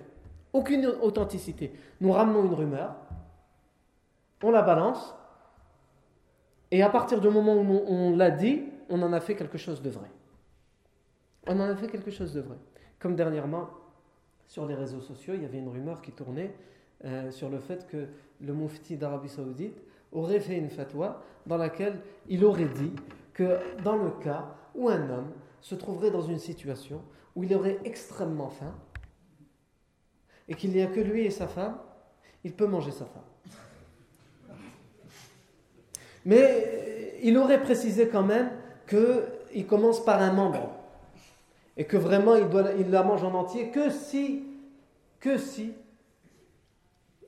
aucune 0.53 0.87
authenticité. 0.87 1.73
Nous 2.01 2.13
ramenons 2.13 2.45
une 2.45 2.55
rumeur, 2.55 2.97
on 4.43 4.51
la 4.51 4.63
balance, 4.63 5.15
et 6.71 6.83
à 6.83 6.89
partir 6.89 7.21
du 7.21 7.29
moment 7.29 7.55
où 7.55 7.83
on, 7.87 8.17
l'a 8.17 8.31
dit, 8.31 8.65
on 8.89 9.03
en 9.03 9.13
a 9.13 9.21
fait 9.21 9.35
quelque 9.35 9.59
chose 9.59 9.83
de 9.83 9.91
vrai. 9.91 10.11
On 11.47 11.59
en 11.59 11.69
a 11.69 11.75
fait 11.75 11.89
quelque 11.89 12.11
chose 12.11 12.33
de 12.33 12.41
vrai. 12.41 12.57
Comme 12.99 13.17
dernièrement, 13.17 13.69
sur 14.47 14.67
les 14.67 14.75
réseaux 14.75 15.01
sociaux, 15.01 15.35
il 15.35 15.43
y 15.43 15.45
avait 15.45 15.59
une 15.59 15.69
rumeur 15.69 16.03
qui 16.03 16.13
tournait 16.13 16.55
euh, 17.05 17.31
sur 17.31 17.49
le 17.49 17.59
fait 17.59 17.87
que 17.87 18.09
le 18.41 18.53
mufti 18.53 18.97
d'Arabie 18.97 19.29
Saoudite 19.29 19.81
aurait 20.13 20.41
fait 20.41 20.57
une 20.57 20.71
fatwa 20.71 21.23
dans 21.47 21.57
laquelle 21.57 22.01
il 22.29 22.45
aurait 22.45 22.67
dit 22.67 22.93
que 23.33 23.59
dans 23.83 23.97
le 23.97 24.11
cas 24.23 24.47
où 24.75 24.89
un 24.89 25.09
homme 25.11 25.31
se 25.61 25.75
trouverait 25.75 26.11
dans 26.11 26.23
une 26.23 26.39
situation 26.39 27.03
où 27.37 27.45
il 27.45 27.55
aurait 27.55 27.79
extrêmement 27.85 28.49
faim 28.49 28.75
et 30.49 30.55
qu'il 30.55 30.71
n'y 30.71 30.83
a 30.83 30.87
que 30.87 31.01
lui 31.01 31.25
et 31.25 31.31
sa 31.31 31.47
femme, 31.47 31.79
il 32.45 32.53
peut 32.53 32.67
manger 32.67 32.91
sa 32.91 33.05
femme. 33.05 33.23
Mais 36.25 37.19
il 37.23 37.39
aurait 37.39 37.63
précisé 37.63 38.09
quand 38.09 38.25
même 38.25 38.51
qu'il 38.89 39.67
commence 39.67 40.05
par 40.05 40.21
un 40.21 40.33
membre 40.33 40.71
et 41.77 41.85
que 41.85 41.97
vraiment 41.97 42.35
il, 42.35 42.49
doit, 42.49 42.73
la 42.73 43.03
mange 43.03 43.25
en 43.25 43.33
entier 43.35 43.71
que 43.71 43.91
si, 43.91 44.45
que 45.19 45.39
si 45.39 45.73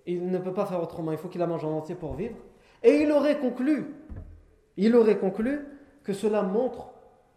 il 0.05 0.31
ne 0.31 0.39
peut 0.39 0.53
pas 0.53 0.67
faire 0.67 0.83
autrement, 0.83 1.12
il 1.12 1.19
faut 1.19 1.29
qu'il 1.29 1.41
la 1.41 1.47
mange 1.47 1.65
en 1.65 1.73
entier 1.73 1.95
pour 1.95 2.15
vivre. 2.15 2.37
Et 2.83 3.03
il 3.03 3.12
aurait 3.12 3.39
conclu, 3.39 3.95
il 4.77 4.95
aurait 4.97 5.19
conclu 5.19 5.67
que 6.03 6.12
cela 6.12 6.43
montre 6.43 6.89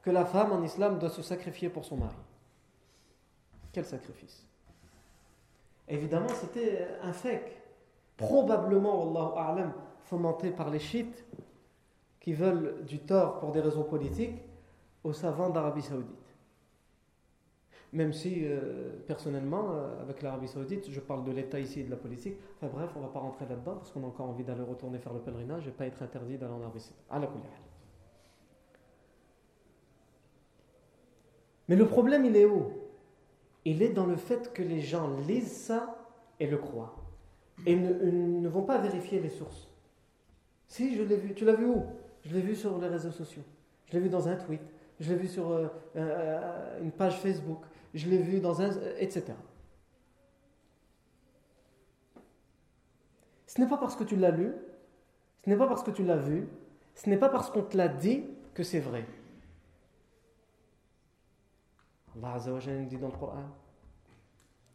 que 0.02 0.10
la 0.10 0.25
femme 0.25 0.52
en 0.52 0.64
islam 0.64 1.00
doit 1.00 1.10
se 1.10 1.22
sacrifier 1.22 1.70
pour 1.70 1.86
son 1.86 1.98
mari. 1.98 2.16
Quel 3.72 3.86
sacrifice? 3.86 4.46
Évidemment, 5.88 6.30
c'était 6.30 6.88
un 7.04 7.14
fake, 7.14 7.62
probablement, 8.18 9.36
Allahu 9.36 9.70
fomenté 10.04 10.52
par 10.52 10.70
les 10.70 10.80
chiites 10.80 11.25
qui 12.20 12.34
veulent 12.34 12.84
du 12.86 13.00
tort 13.00 13.40
pour 13.40 13.52
des 13.52 13.62
raisons 13.62 13.84
politiques 13.84 14.42
aux 15.04 15.14
savants 15.14 15.50
d'Arabie 15.50 15.82
Saoudite. 15.82 16.25
Même 17.96 18.12
si, 18.12 18.42
euh, 18.44 18.90
personnellement, 19.08 19.72
euh, 19.72 20.02
avec 20.02 20.22
l'Arabie 20.22 20.50
Saoudite, 20.50 20.92
je 20.92 21.00
parle 21.00 21.24
de 21.24 21.32
l'État 21.32 21.62
ici 21.62 21.80
et 21.80 21.84
de 21.86 21.90
la 21.90 21.96
politique. 21.96 22.36
Enfin 22.58 22.68
bref, 22.68 22.92
on 22.98 23.00
ne 23.00 23.06
va 23.06 23.10
pas 23.10 23.20
rentrer 23.20 23.46
là-dedans 23.48 23.75
parce 23.75 23.90
qu'on 23.92 24.04
a 24.04 24.08
encore 24.08 24.28
envie 24.28 24.44
d'aller 24.44 24.64
retourner 24.64 25.00
faire 25.00 25.14
le 25.14 25.22
pèlerinage 25.22 25.66
et 25.66 25.72
pas 25.72 25.86
être 25.86 26.04
interdit 26.04 26.38
d'aller 26.38 26.52
en 26.52 26.62
Arabie 26.62 26.82
Saoudite. 26.82 27.00
Mais 31.70 31.78
le 31.78 31.88
problème, 31.88 32.25
il 32.25 32.36
est 32.36 32.46
où? 32.46 32.74
Il 33.64 33.82
est 33.82 33.94
dans 33.94 34.06
le 34.06 34.18
fait 34.18 34.52
que 34.52 34.62
les 34.62 34.82
gens 34.82 35.16
lisent 35.25 35.56
ça 35.56 35.96
et 36.42 36.48
le 36.48 36.58
croient. 36.58 36.96
Et 37.66 37.78
ne, 37.78 37.94
ne 37.94 38.50
vont 38.50 38.64
pas 38.64 38.78
vérifier 38.78 39.22
les 39.22 39.30
sources. 39.30 39.72
Si, 40.68 40.98
je 40.98 41.04
l'ai 41.04 41.16
vu. 41.16 41.34
Tu 41.34 41.46
l'as 41.46 41.56
vu 41.56 41.66
où? 41.66 41.86
Je 42.25 42.34
l'ai 42.34 42.42
vu 42.42 42.58
sur 42.58 42.78
les 42.78 42.90
réseaux 42.90 43.12
sociaux. 43.12 43.44
Je 43.86 43.94
l'ai 43.94 44.02
vu 44.02 44.10
dans 44.10 44.28
un 44.28 44.36
tweet. 44.36 44.62
Je 45.00 45.14
l'ai 45.14 45.18
vu 45.18 45.28
sur 45.28 45.50
euh, 45.96 46.82
une 46.82 46.92
page 46.92 47.20
Facebook 47.20 47.64
je 47.95 48.09
l'ai 48.09 48.19
vu 48.19 48.41
dans 48.41 48.61
un. 48.61 48.71
etc. 48.99 49.33
Ce 53.47 53.61
n'est 53.61 53.69
pas 53.69 53.79
parce 53.79 53.97
que 53.97 54.05
tu 54.05 54.17
l'as 54.17 54.31
lu, 54.31 54.53
ce 55.45 55.50
n'est 55.50 55.57
pas 55.57 55.67
parce 55.67 55.83
que 55.83 55.91
tu 55.91 56.05
l'as 56.05 56.17
vu, 56.17 56.49
ce 56.95 57.09
n'est 57.09 57.17
pas 57.17 57.29
parce 57.29 57.50
qu'on 57.50 57.62
te 57.62 57.77
l'a 57.77 57.89
dit 57.89 58.25
que 58.55 58.62
c'est 58.62 58.81
vrai. 58.81 59.05
Allah 62.17 62.35
Azza 62.35 62.53
wa 62.53 62.61
Jalla 62.61 62.85
dit 62.85 62.97
dans 62.97 63.09
le 63.09 63.17
Coran 63.17 63.50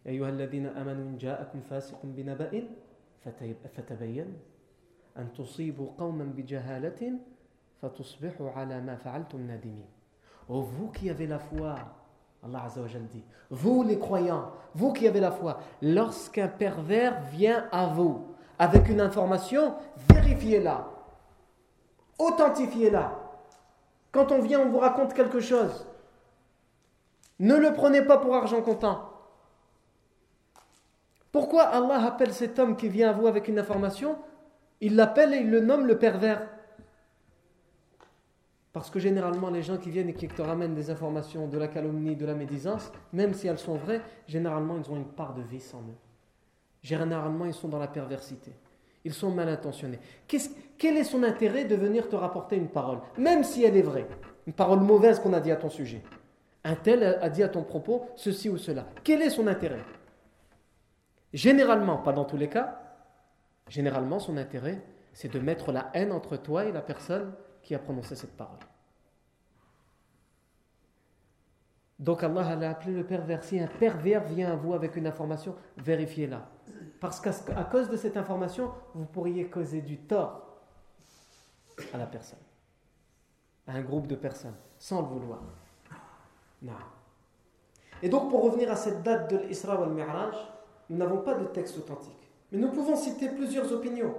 أيها 0.05 0.29
الذين 0.29 0.65
آمنوا 0.65 1.03
إن 1.03 1.17
جاءكم 1.17 1.61
فاسق 1.61 1.99
بنبأ 2.03 2.63
فتبين 3.73 4.37
أن 5.17 5.33
تصيبوا 5.33 5.89
قوما 5.97 6.23
بجهالة 6.23 7.19
فتصبحوا 7.81 8.49
على 8.51 8.81
ما 8.81 8.95
فعلتم 8.95 9.47
نادمين. 9.47 9.85
Oh 10.47 10.61
vous 10.61 10.91
qui 10.91 11.09
avez 11.09 11.25
la 11.25 11.39
foi, 11.39 11.75
Allah 12.42 12.66
dit 13.12 13.24
Vous 13.50 13.82
les 13.82 13.98
croyants, 13.98 14.50
vous 14.74 14.92
qui 14.92 15.06
avez 15.06 15.20
la 15.20 15.30
foi, 15.30 15.60
lorsqu'un 15.82 16.48
pervers 16.48 17.20
vient 17.32 17.68
à 17.70 17.86
vous 17.86 18.26
avec 18.58 18.88
une 18.88 19.00
information, 19.00 19.74
vérifiez-la, 20.08 20.86
authentifiez-la. 22.18 23.12
Quand 24.12 24.32
on 24.32 24.40
vient, 24.40 24.60
on 24.60 24.68
vous 24.68 24.78
raconte 24.78 25.14
quelque 25.14 25.40
chose. 25.40 25.86
Ne 27.38 27.56
le 27.56 27.72
prenez 27.72 28.02
pas 28.02 28.18
pour 28.18 28.34
argent 28.34 28.60
comptant. 28.60 29.10
Pourquoi 31.32 31.62
Allah 31.62 32.04
appelle 32.04 32.34
cet 32.34 32.58
homme 32.58 32.76
qui 32.76 32.88
vient 32.88 33.10
à 33.10 33.12
vous 33.12 33.26
avec 33.26 33.48
une 33.48 33.58
information 33.58 34.18
Il 34.80 34.96
l'appelle 34.96 35.32
et 35.32 35.38
il 35.38 35.50
le 35.50 35.60
nomme 35.60 35.86
le 35.86 35.98
pervers? 35.98 36.49
Parce 38.72 38.88
que 38.90 39.00
généralement, 39.00 39.50
les 39.50 39.62
gens 39.62 39.78
qui 39.78 39.90
viennent 39.90 40.10
et 40.10 40.14
qui 40.14 40.28
te 40.28 40.42
ramènent 40.42 40.74
des 40.74 40.90
informations 40.90 41.48
de 41.48 41.58
la 41.58 41.66
calomnie, 41.66 42.14
de 42.14 42.24
la 42.24 42.34
médisance, 42.34 42.92
même 43.12 43.34
si 43.34 43.48
elles 43.48 43.58
sont 43.58 43.76
vraies, 43.76 44.00
généralement, 44.28 44.76
ils 44.76 44.90
ont 44.90 44.96
une 44.96 45.08
part 45.08 45.34
de 45.34 45.42
vice 45.42 45.74
en 45.74 45.80
eux. 45.80 45.98
Généralement, 46.82 47.46
ils 47.46 47.54
sont 47.54 47.68
dans 47.68 47.78
la 47.78 47.88
perversité. 47.88 48.52
Ils 49.04 49.12
sont 49.12 49.30
mal 49.30 49.48
intentionnés. 49.48 49.98
quel 50.78 50.96
est 50.96 51.04
son 51.04 51.22
intérêt 51.22 51.64
de 51.64 51.74
venir 51.74 52.08
te 52.08 52.16
rapporter 52.16 52.56
une 52.56 52.68
parole, 52.68 53.00
même 53.18 53.44
si 53.44 53.64
elle 53.64 53.76
est 53.76 53.82
vraie? 53.82 54.06
Une 54.46 54.52
parole 54.52 54.80
mauvaise 54.80 55.18
qu'on 55.18 55.32
a 55.32 55.40
dit 55.40 55.50
à 55.50 55.56
ton 55.56 55.70
sujet. 55.70 56.02
Un 56.62 56.76
tel 56.76 57.02
a 57.02 57.28
dit 57.30 57.42
à 57.42 57.48
ton 57.48 57.62
propos 57.62 58.06
ceci 58.16 58.48
ou 58.48 58.58
cela. 58.58 58.86
Quel 59.02 59.22
est 59.22 59.30
son 59.30 59.46
intérêt? 59.46 59.82
Généralement, 61.32 61.96
pas 61.96 62.12
dans 62.12 62.24
tous 62.24 62.36
les 62.36 62.48
cas, 62.48 62.80
généralement, 63.68 64.18
son 64.18 64.36
intérêt, 64.36 64.82
c'est 65.12 65.32
de 65.32 65.38
mettre 65.38 65.72
la 65.72 65.90
haine 65.94 66.12
entre 66.12 66.36
toi 66.36 66.66
et 66.66 66.72
la 66.72 66.82
personne 66.82 67.32
qui 67.70 67.76
a 67.76 67.78
prononcé 67.78 68.16
cette 68.16 68.36
parole. 68.36 68.58
Donc 72.00 72.24
Allah 72.24 72.48
a 72.48 72.70
appelé 72.70 72.92
le 72.92 73.06
pervers. 73.06 73.44
Si 73.44 73.60
un 73.60 73.68
pervers 73.68 74.24
vient 74.24 74.50
à 74.50 74.56
vous 74.56 74.74
avec 74.74 74.96
une 74.96 75.06
information, 75.06 75.54
vérifiez-la. 75.76 76.48
Parce 76.98 77.20
qu'à 77.20 77.62
cause 77.70 77.88
de 77.88 77.96
cette 77.96 78.16
information, 78.16 78.72
vous 78.92 79.04
pourriez 79.04 79.48
causer 79.48 79.82
du 79.82 79.98
tort 79.98 80.48
à 81.94 81.98
la 81.98 82.06
personne. 82.06 82.40
à 83.68 83.74
un 83.74 83.82
groupe 83.82 84.08
de 84.08 84.16
personnes, 84.16 84.56
sans 84.76 85.02
le 85.02 85.06
vouloir. 85.06 85.40
Non. 86.62 86.72
Et 88.02 88.08
donc, 88.08 88.30
pour 88.30 88.42
revenir 88.42 88.68
à 88.72 88.74
cette 88.74 89.04
date 89.04 89.30
de 89.30 89.46
l'Isra 89.46 89.78
ou 89.78 89.84
al-Mi'raj, 89.84 90.34
nous 90.88 90.96
n'avons 90.96 91.18
pas 91.18 91.34
de 91.34 91.44
texte 91.44 91.78
authentique. 91.78 92.32
Mais 92.50 92.58
nous 92.58 92.72
pouvons 92.72 92.96
citer 92.96 93.28
plusieurs 93.28 93.72
opinions. 93.72 94.12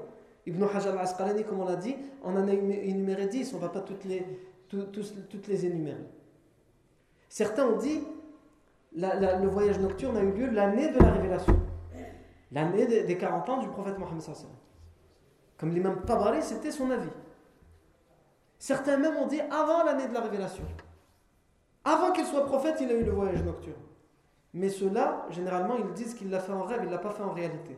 Ibn 0.45 0.63
Hajar 0.63 0.93
al-Asqalani, 0.93 1.43
comme 1.43 1.60
on 1.60 1.65
l'a 1.65 1.75
dit, 1.75 1.95
on 2.24 2.36
en 2.36 2.48
a 2.48 2.53
énuméré 2.53 3.27
10, 3.27 3.53
on 3.53 3.57
ne 3.57 3.62
va 3.62 3.69
pas 3.69 3.81
toutes 3.81 4.05
les, 4.05 4.25
toutes 4.69 5.48
les 5.48 5.65
énumérer. 5.65 6.05
Certains 7.29 7.65
ont 7.65 7.77
dit 7.77 8.01
le 8.93 9.48
voyage 9.48 9.79
nocturne 9.79 10.17
a 10.17 10.21
eu 10.21 10.31
lieu 10.31 10.50
l'année 10.50 10.89
de 10.89 11.00
la 11.00 11.12
révélation, 11.12 11.57
l'année 12.51 12.86
des 12.86 13.17
40 13.17 13.50
ans 13.50 13.57
du 13.60 13.67
prophète 13.67 13.98
Mohammed. 13.98 14.21
Comme 15.57 15.74
l'imam 15.74 16.03
Tabari, 16.05 16.41
c'était 16.41 16.71
son 16.71 16.89
avis. 16.91 17.10
Certains 18.57 18.98
même 18.98 19.15
ont 19.15 19.27
dit 19.27 19.39
avant 19.39 19.83
l'année 19.83 20.07
de 20.07 20.13
la 20.13 20.21
révélation. 20.21 20.63
Avant 21.83 22.12
qu'il 22.12 22.25
soit 22.25 22.45
prophète, 22.45 22.77
il 22.81 22.89
a 22.89 22.93
eu 22.93 23.03
le 23.03 23.12
voyage 23.12 23.43
nocturne. 23.43 23.75
Mais 24.53 24.69
ceux-là, 24.69 25.25
généralement, 25.29 25.77
ils 25.77 25.93
disent 25.93 26.13
qu'il 26.13 26.29
l'a 26.29 26.39
fait 26.39 26.51
en 26.51 26.63
rêve, 26.63 26.81
il 26.83 26.88
ne 26.88 26.91
l'a 26.91 26.98
pas 27.00 27.12
fait 27.12 27.24
en 27.24 27.31
réalité. 27.31 27.77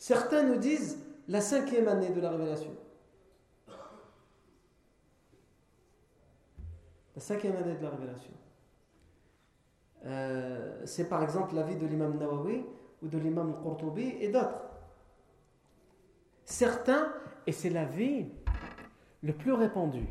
Certains 0.00 0.42
nous 0.42 0.56
disent 0.56 0.98
la 1.28 1.40
cinquième 1.40 1.86
année 1.86 2.10
de 2.10 2.20
la 2.20 2.30
révélation. 2.30 2.74
La 7.14 7.22
cinquième 7.22 7.54
année 7.54 7.76
de 7.76 7.82
la 7.82 7.90
révélation. 7.90 8.32
Euh, 10.06 10.82
c'est 10.86 11.08
par 11.08 11.22
exemple 11.22 11.54
l'avis 11.54 11.76
de 11.76 11.86
l'imam 11.86 12.18
Nawawi 12.18 12.64
ou 13.02 13.06
de 13.06 13.18
l'imam 13.18 13.54
Qurtubi 13.62 14.16
et 14.18 14.28
d'autres. 14.28 14.62
Certains, 16.46 17.12
et 17.46 17.52
c'est 17.52 17.70
l'avis 17.70 18.26
le 19.22 19.32
plus 19.34 19.52
répandu, 19.52 20.08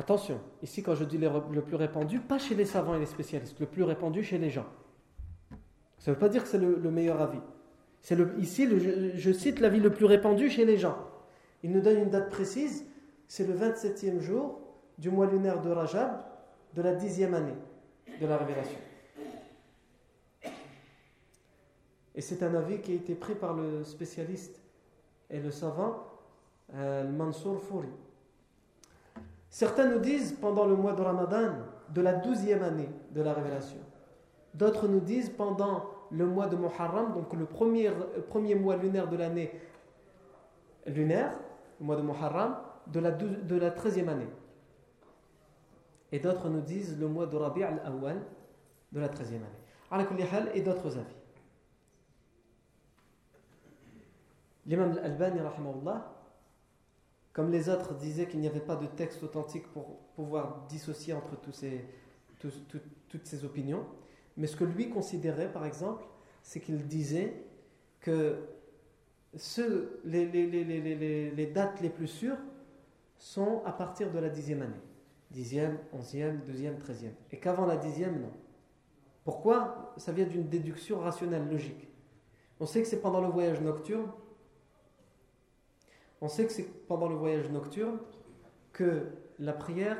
Attention, 0.00 0.40
ici 0.62 0.82
quand 0.82 0.94
je 0.94 1.04
dis 1.04 1.18
le 1.18 1.60
plus 1.60 1.76
répandu, 1.76 2.20
pas 2.20 2.38
chez 2.38 2.54
les 2.54 2.64
savants 2.64 2.94
et 2.94 2.98
les 2.98 3.04
spécialistes, 3.04 3.60
le 3.60 3.66
plus 3.66 3.82
répandu 3.82 4.22
chez 4.22 4.38
les 4.38 4.48
gens. 4.48 4.64
Ça 5.98 6.10
ne 6.10 6.14
veut 6.14 6.18
pas 6.18 6.30
dire 6.30 6.42
que 6.42 6.48
c'est 6.48 6.56
le, 6.56 6.90
meilleur 6.90 7.20
avis. 7.20 7.40
C'est 8.02 8.16
le, 8.16 8.34
ici, 8.38 8.66
je, 9.14 9.32
cite 9.32 9.60
l'avis 9.60 9.80
le 9.80 9.90
plus 9.90 10.06
répandu 10.06 10.48
chez 10.48 10.64
les 10.64 10.78
gens. 10.78 10.96
Il 11.62 11.70
nous 11.72 11.80
donne 11.80 11.98
une 11.98 12.10
date 12.10 12.30
précise, 12.30 12.86
c'est 13.28 13.46
le 13.46 13.54
27e 13.54 14.20
jour 14.20 14.60
du 14.98 15.10
mois 15.10 15.26
lunaire 15.26 15.60
de 15.60 15.70
Rajab 15.70 16.22
de 16.74 16.82
la 16.82 16.94
dixième 16.94 17.34
année 17.34 17.56
de 18.20 18.26
la 18.26 18.38
révélation. 18.38 18.78
Et 22.14 22.20
c'est 22.20 22.42
un 22.42 22.54
avis 22.54 22.80
qui 22.80 22.92
a 22.92 22.94
été 22.96 23.14
pris 23.14 23.34
par 23.34 23.54
le 23.54 23.84
spécialiste 23.84 24.60
et 25.28 25.38
le 25.38 25.50
savant 25.50 26.04
euh, 26.74 27.08
Mansour 27.08 27.60
Fouri. 27.62 27.88
Certains 29.48 29.86
nous 29.86 29.98
disent 29.98 30.32
pendant 30.40 30.66
le 30.66 30.76
mois 30.76 30.92
de 30.92 31.02
Ramadan, 31.02 31.54
de 31.92 32.00
la 32.00 32.14
douzième 32.14 32.62
année 32.62 32.88
de 33.12 33.20
la 33.20 33.32
révélation. 33.32 33.78
D'autres 34.54 34.88
nous 34.88 35.00
disent 35.00 35.30
pendant 35.30 35.86
le 36.10 36.26
mois 36.26 36.46
de 36.46 36.56
Muharram, 36.56 37.12
donc 37.12 37.32
le 37.34 37.46
premier, 37.46 37.90
premier 38.28 38.54
mois 38.54 38.76
lunaire 38.76 39.08
de 39.08 39.16
l'année 39.16 39.52
lunaire, 40.86 41.32
le 41.78 41.86
mois 41.86 41.96
de 41.96 42.02
Muharram, 42.02 42.56
de 42.86 43.00
la, 43.00 43.10
de 43.10 43.56
la 43.56 43.70
13e 43.70 44.08
année. 44.08 44.28
Et 46.12 46.18
d'autres 46.18 46.48
nous 46.48 46.60
disent 46.60 46.98
le 46.98 47.06
mois 47.08 47.26
de 47.26 47.36
Rabi' 47.36 47.62
al-Awwal 47.62 48.20
de 48.92 49.00
la 49.00 49.08
13e 49.08 49.36
année. 49.36 50.50
Et 50.54 50.60
d'autres 50.62 50.98
avis. 50.98 51.16
L'imam 54.66 54.92
al-Albani, 54.92 55.40
comme 57.32 57.50
les 57.50 57.68
autres 57.68 57.94
disaient 57.94 58.26
qu'il 58.26 58.40
n'y 58.40 58.46
avait 58.46 58.60
pas 58.60 58.76
de 58.76 58.86
texte 58.86 59.22
authentique 59.22 59.66
pour 59.72 59.98
pouvoir 60.14 60.66
dissocier 60.68 61.14
entre 61.14 61.36
tous 61.36 61.64
toutes 63.08 63.26
ces 63.26 63.44
opinions. 63.44 63.84
Mais 64.36 64.46
ce 64.46 64.56
que 64.56 64.64
lui 64.64 64.90
considérait, 64.90 65.52
par 65.52 65.64
exemple, 65.66 66.04
c'est 66.42 66.60
qu'il 66.60 66.86
disait 66.86 67.34
que 68.00 68.38
les, 70.04 71.50
dates 71.52 71.80
les 71.80 71.90
plus 71.90 72.08
sûres 72.08 72.38
sont 73.18 73.62
à 73.64 73.72
partir 73.72 74.10
de 74.10 74.18
la 74.18 74.28
dixième 74.28 74.62
année. 74.62 74.80
Dixième, 75.30 75.78
onzième, 75.92 76.40
deuxième, 76.46 76.78
treizième. 76.78 77.14
Et 77.30 77.38
qu'avant 77.38 77.66
la 77.66 77.76
dixième, 77.76 78.20
non. 78.20 78.32
Pourquoi? 79.24 79.94
Ça 79.96 80.12
vient 80.12 80.26
d'une 80.26 80.48
déduction 80.48 80.98
rationnelle, 80.98 81.48
logique. 81.48 81.88
On 82.58 82.66
sait 82.66 82.82
que 82.82 82.88
c'est 82.88 83.00
pendant 83.00 83.20
le 83.20 83.28
voyage 83.28 83.60
nocturne 83.60 84.10
on 86.20 86.28
sait 86.28 86.46
que 86.46 86.52
c'est 86.52 86.86
pendant 86.86 87.08
le 87.08 87.14
voyage 87.14 87.48
nocturne 87.50 87.98
que 88.72 89.06
la 89.38 89.52
prière 89.52 89.98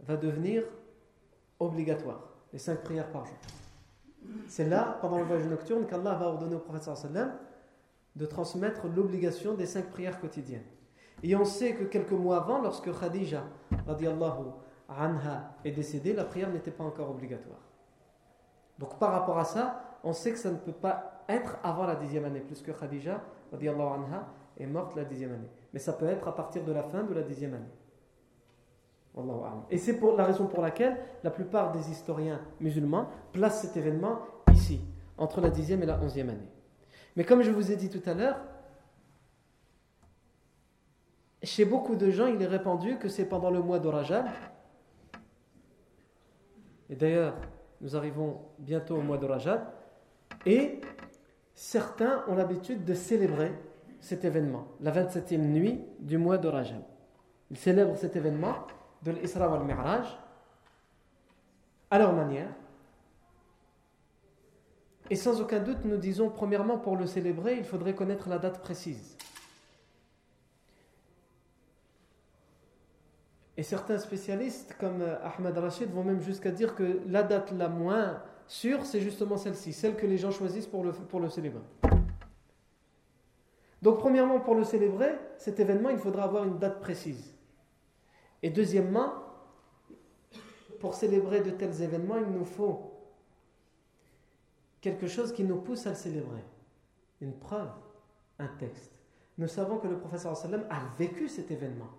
va 0.00 0.16
devenir 0.16 0.64
obligatoire, 1.60 2.29
les 2.52 2.58
cinq 2.58 2.82
prières 2.82 3.10
par 3.10 3.26
jour. 3.26 3.36
C'est 4.48 4.68
là, 4.68 4.98
pendant 5.00 5.18
le 5.18 5.24
voyage 5.24 5.46
nocturne, 5.46 5.86
qu'Allah 5.86 6.14
va 6.14 6.26
ordonner 6.26 6.54
au 6.54 6.60
prophète 6.60 6.82
sallam 6.82 7.32
de 8.16 8.26
transmettre 8.26 8.86
l'obligation 8.86 9.54
des 9.54 9.66
cinq 9.66 9.90
prières 9.90 10.20
quotidiennes. 10.20 10.64
Et 11.22 11.36
on 11.36 11.44
sait 11.44 11.74
que 11.74 11.84
quelques 11.84 12.12
mois 12.12 12.38
avant, 12.38 12.60
lorsque 12.60 12.90
Khadija 12.98 13.44
anha 14.88 15.54
est 15.64 15.70
décédée, 15.70 16.12
la 16.12 16.24
prière 16.24 16.50
n'était 16.50 16.70
pas 16.70 16.84
encore 16.84 17.10
obligatoire. 17.10 17.60
Donc 18.78 18.98
par 18.98 19.12
rapport 19.12 19.38
à 19.38 19.44
ça, 19.44 19.98
on 20.02 20.12
sait 20.12 20.32
que 20.32 20.38
ça 20.38 20.50
ne 20.50 20.56
peut 20.56 20.72
pas 20.72 21.22
être 21.28 21.58
avant 21.62 21.86
la 21.86 21.94
dixième 21.94 22.24
année, 22.24 22.40
puisque 22.40 22.76
Khadija 22.76 23.22
anha 23.52 24.28
est 24.58 24.66
morte 24.66 24.96
la 24.96 25.04
dixième 25.04 25.32
année. 25.32 25.48
Mais 25.72 25.78
ça 25.78 25.92
peut 25.92 26.06
être 26.06 26.26
à 26.26 26.34
partir 26.34 26.64
de 26.64 26.72
la 26.72 26.82
fin 26.82 27.04
de 27.04 27.14
la 27.14 27.22
dixième 27.22 27.54
année. 27.54 27.70
Et 29.70 29.78
c'est 29.78 29.98
pour 29.98 30.16
la 30.16 30.24
raison 30.24 30.46
pour 30.46 30.62
laquelle 30.62 30.96
la 31.24 31.30
plupart 31.30 31.72
des 31.72 31.90
historiens 31.90 32.40
musulmans 32.60 33.08
placent 33.32 33.62
cet 33.62 33.76
événement 33.76 34.20
ici, 34.52 34.80
entre 35.18 35.40
la 35.40 35.50
dixième 35.50 35.82
et 35.82 35.86
la 35.86 36.00
onzième 36.00 36.30
année. 36.30 36.48
Mais 37.16 37.24
comme 37.24 37.42
je 37.42 37.50
vous 37.50 37.72
ai 37.72 37.76
dit 37.76 37.90
tout 37.90 38.08
à 38.08 38.14
l'heure, 38.14 38.38
chez 41.42 41.64
beaucoup 41.64 41.96
de 41.96 42.10
gens, 42.10 42.26
il 42.26 42.40
est 42.40 42.46
répandu 42.46 42.98
que 42.98 43.08
c'est 43.08 43.24
pendant 43.24 43.50
le 43.50 43.60
mois 43.60 43.78
de 43.78 43.88
Rajab. 43.88 44.26
Et 46.88 46.96
d'ailleurs, 46.96 47.34
nous 47.80 47.96
arrivons 47.96 48.40
bientôt 48.58 48.96
au 48.96 49.02
mois 49.02 49.18
de 49.18 49.26
Rajab. 49.26 49.62
Et 50.46 50.80
certains 51.54 52.24
ont 52.28 52.34
l'habitude 52.34 52.84
de 52.84 52.94
célébrer 52.94 53.52
cet 54.00 54.24
événement, 54.24 54.66
la 54.80 54.92
27e 54.92 55.38
nuit 55.38 55.80
du 55.98 56.16
mois 56.18 56.38
de 56.38 56.48
Rajab. 56.48 56.82
Ils 57.50 57.58
célèbrent 57.58 57.96
cet 57.96 58.16
événement 58.16 58.54
de 59.02 59.12
l'Isra 59.12 59.48
wal 59.48 59.64
Mi'raj 59.64 60.06
à 61.90 61.98
leur 61.98 62.12
manière. 62.12 62.48
Et 65.10 65.16
sans 65.16 65.40
aucun 65.40 65.58
doute, 65.58 65.84
nous 65.84 65.96
disons, 65.96 66.30
premièrement, 66.30 66.78
pour 66.78 66.96
le 66.96 67.06
célébrer, 67.06 67.56
il 67.56 67.64
faudrait 67.64 67.94
connaître 67.94 68.28
la 68.28 68.38
date 68.38 68.60
précise. 68.60 69.16
Et 73.56 73.62
certains 73.62 73.98
spécialistes, 73.98 74.76
comme 74.78 75.02
Ahmed 75.22 75.58
Rachid, 75.58 75.90
vont 75.90 76.04
même 76.04 76.20
jusqu'à 76.20 76.50
dire 76.50 76.74
que 76.76 77.00
la 77.06 77.24
date 77.24 77.50
la 77.50 77.68
moins 77.68 78.22
sûre, 78.46 78.86
c'est 78.86 79.00
justement 79.00 79.36
celle-ci, 79.36 79.72
celle 79.72 79.96
que 79.96 80.06
les 80.06 80.16
gens 80.16 80.30
choisissent 80.30 80.66
pour 80.66 80.84
le, 80.84 80.92
pour 80.92 81.20
le 81.20 81.28
célébrer. 81.28 81.60
Donc 83.82 83.98
premièrement, 83.98 84.40
pour 84.40 84.54
le 84.54 84.64
célébrer, 84.64 85.18
cet 85.36 85.58
événement, 85.58 85.90
il 85.90 85.98
faudra 85.98 86.24
avoir 86.24 86.44
une 86.44 86.58
date 86.58 86.80
précise. 86.80 87.34
Et 88.42 88.50
deuxièmement, 88.50 89.12
pour 90.80 90.94
célébrer 90.94 91.40
de 91.40 91.50
tels 91.50 91.82
événements, 91.82 92.16
il 92.16 92.30
nous 92.32 92.44
faut 92.44 92.90
quelque 94.80 95.06
chose 95.06 95.32
qui 95.32 95.44
nous 95.44 95.58
pousse 95.58 95.86
à 95.86 95.90
le 95.90 95.96
célébrer. 95.96 96.44
Une 97.20 97.34
preuve, 97.34 97.70
un 98.38 98.48
texte. 98.58 98.92
Nous 99.36 99.48
savons 99.48 99.78
que 99.78 99.88
le 99.88 99.98
professeur 99.98 100.36
sallam 100.36 100.64
a 100.70 100.80
vécu 100.98 101.28
cet 101.28 101.50
événement, 101.50 101.90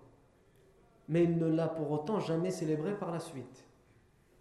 mais 1.08 1.23
il 1.23 1.38
ne 1.38 1.47
l'a 1.47 1.67
pour 1.67 1.91
autant 1.91 2.19
jamais 2.19 2.51
célébré 2.51 2.97
par 2.97 3.12
la 3.12 3.19
suite. 3.19 3.65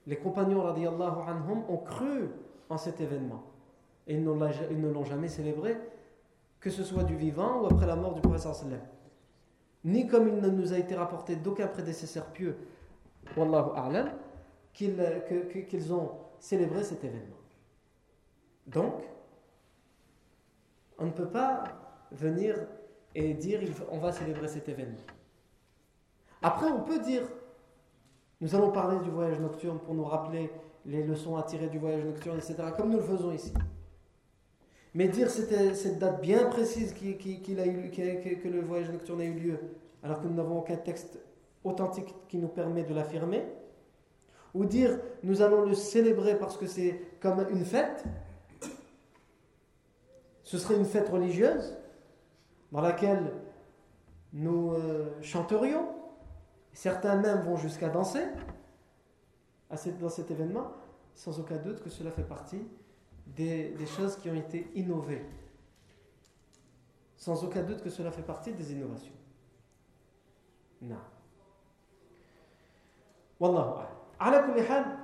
Les 0.06 0.16
compagnons 0.16 0.66
anhum 0.66 1.64
ont 1.68 1.78
cru 1.78 2.30
en 2.68 2.78
cet 2.78 3.00
événement 3.00 3.42
et 4.06 4.14
ils 4.14 4.24
ne 4.24 4.88
l'ont 4.88 5.04
jamais 5.04 5.28
célébré 5.28 5.78
que 6.58 6.70
ce 6.70 6.84
soit 6.84 7.04
du 7.04 7.16
vivant 7.16 7.62
ou 7.62 7.66
après 7.66 7.86
la 7.86 7.96
mort 7.96 8.14
du 8.14 8.20
prophète 8.20 8.40
sallam. 8.40 8.80
Ni 9.85 10.07
comme 10.07 10.29
il 10.29 10.37
ne 10.37 10.49
nous 10.49 10.73
a 10.73 10.79
été 10.79 10.95
rapporté 10.95 11.37
d'aucun 11.37 11.66
prédécesseur 11.66 12.27
pieux, 12.27 12.57
wallahu 13.37 13.71
a'lam, 13.77 14.11
qu'ils 14.73 15.93
ont 15.93 16.11
célébré 16.38 16.85
cet 16.85 17.03
événement. 17.05 17.37
Donc, 18.66 19.03
on 20.99 21.07
ne 21.07 21.11
peut 21.11 21.29
pas 21.29 21.64
venir 22.12 22.57
et 23.14 23.35
dire 23.35 23.61
on 23.90 23.99
va 23.99 24.12
célébrer 24.12 24.49
cet 24.49 24.69
événement. 24.69 25.01
Après, 26.43 26.71
on 26.71 26.83
peut 26.83 27.01
dire 27.01 27.23
nous 28.40 28.55
allons 28.55 28.71
parler 28.71 28.99
du 29.01 29.11
voyage 29.11 29.38
nocturne 29.38 29.79
pour 29.79 29.95
nous 29.95 30.05
rappeler 30.05 30.51
les 30.87 31.03
leçons 31.03 31.37
à 31.37 31.43
tirer 31.43 31.69
du 31.69 31.79
voyage 31.79 32.05
nocturne, 32.05 32.38
etc., 32.38 32.57
comme 32.77 32.90
nous 32.90 32.97
le 32.97 33.03
faisons 33.03 33.33
ici. 33.33 33.53
Mais 34.94 35.09
dire 35.09 35.31
c'était 35.31 35.74
cette 35.74 35.98
date 35.98 36.20
bien 36.20 36.46
précise 36.46 36.94
eu, 37.00 37.90
que 37.90 38.48
le 38.48 38.61
voyage 38.61 38.90
nocturne 38.90 39.20
a 39.20 39.24
eu 39.24 39.35
lieu, 39.35 39.59
alors 40.03 40.20
que 40.20 40.26
nous 40.26 40.35
n'avons 40.35 40.59
aucun 40.59 40.76
texte 40.76 41.18
authentique 41.62 42.14
qui 42.29 42.38
nous 42.38 42.48
permet 42.48 42.83
de 42.83 42.94
l'affirmer, 42.94 43.44
ou 44.55 44.64
dire 44.64 44.98
nous 45.22 45.42
allons 45.42 45.64
le 45.64 45.74
célébrer 45.74 46.37
parce 46.37 46.57
que 46.57 46.66
c'est 46.66 47.00
comme 47.20 47.46
une 47.50 47.64
fête, 47.64 48.05
ce 50.42 50.59
serait 50.59 50.74
une 50.74 50.85
fête 50.85 51.09
religieuse 51.09 51.76
dans 52.72 52.81
laquelle 52.81 53.33
nous 54.33 54.72
euh, 54.72 55.11
chanterions. 55.22 55.87
Certains 56.72 57.16
même 57.16 57.42
vont 57.42 57.57
jusqu'à 57.57 57.88
danser 57.88 58.22
dans 60.00 60.09
cet 60.09 60.31
événement, 60.31 60.72
sans 61.14 61.38
aucun 61.38 61.57
doute 61.57 61.83
que 61.83 61.90
cela 61.90 62.11
fait 62.11 62.24
partie 62.24 62.66
des, 63.37 63.87
choses 63.87 64.16
qui 64.16 64.31
ont 64.31 64.35
été 64.35 64.71
innovées. 64.75 65.25
Sans 67.16 67.45
aucun 67.45 67.62
doute 67.62 67.83
que 67.83 67.90
cela 67.90 68.11
fait 68.11 68.23
partie 68.23 68.53
des 68.53 68.73
innovations. 68.73 69.12
Non. 70.83 70.97
Wallahu 73.38 73.85
ala 74.19 74.43
kulli 74.43 74.61
hal, 74.61 74.99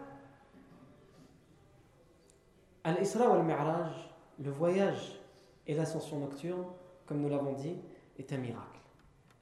Al-Isra 2.85 3.29
wal-Mi'raj, 3.29 3.93
le 4.39 4.51
voyage 4.51 5.21
et 5.67 5.75
l'ascension 5.75 6.21
nocturne, 6.21 6.67
comme 7.05 7.21
nous 7.21 7.29
l'avons 7.29 7.53
dit, 7.53 7.77
est 8.19 8.33
un 8.33 8.39
miracle. 8.39 8.81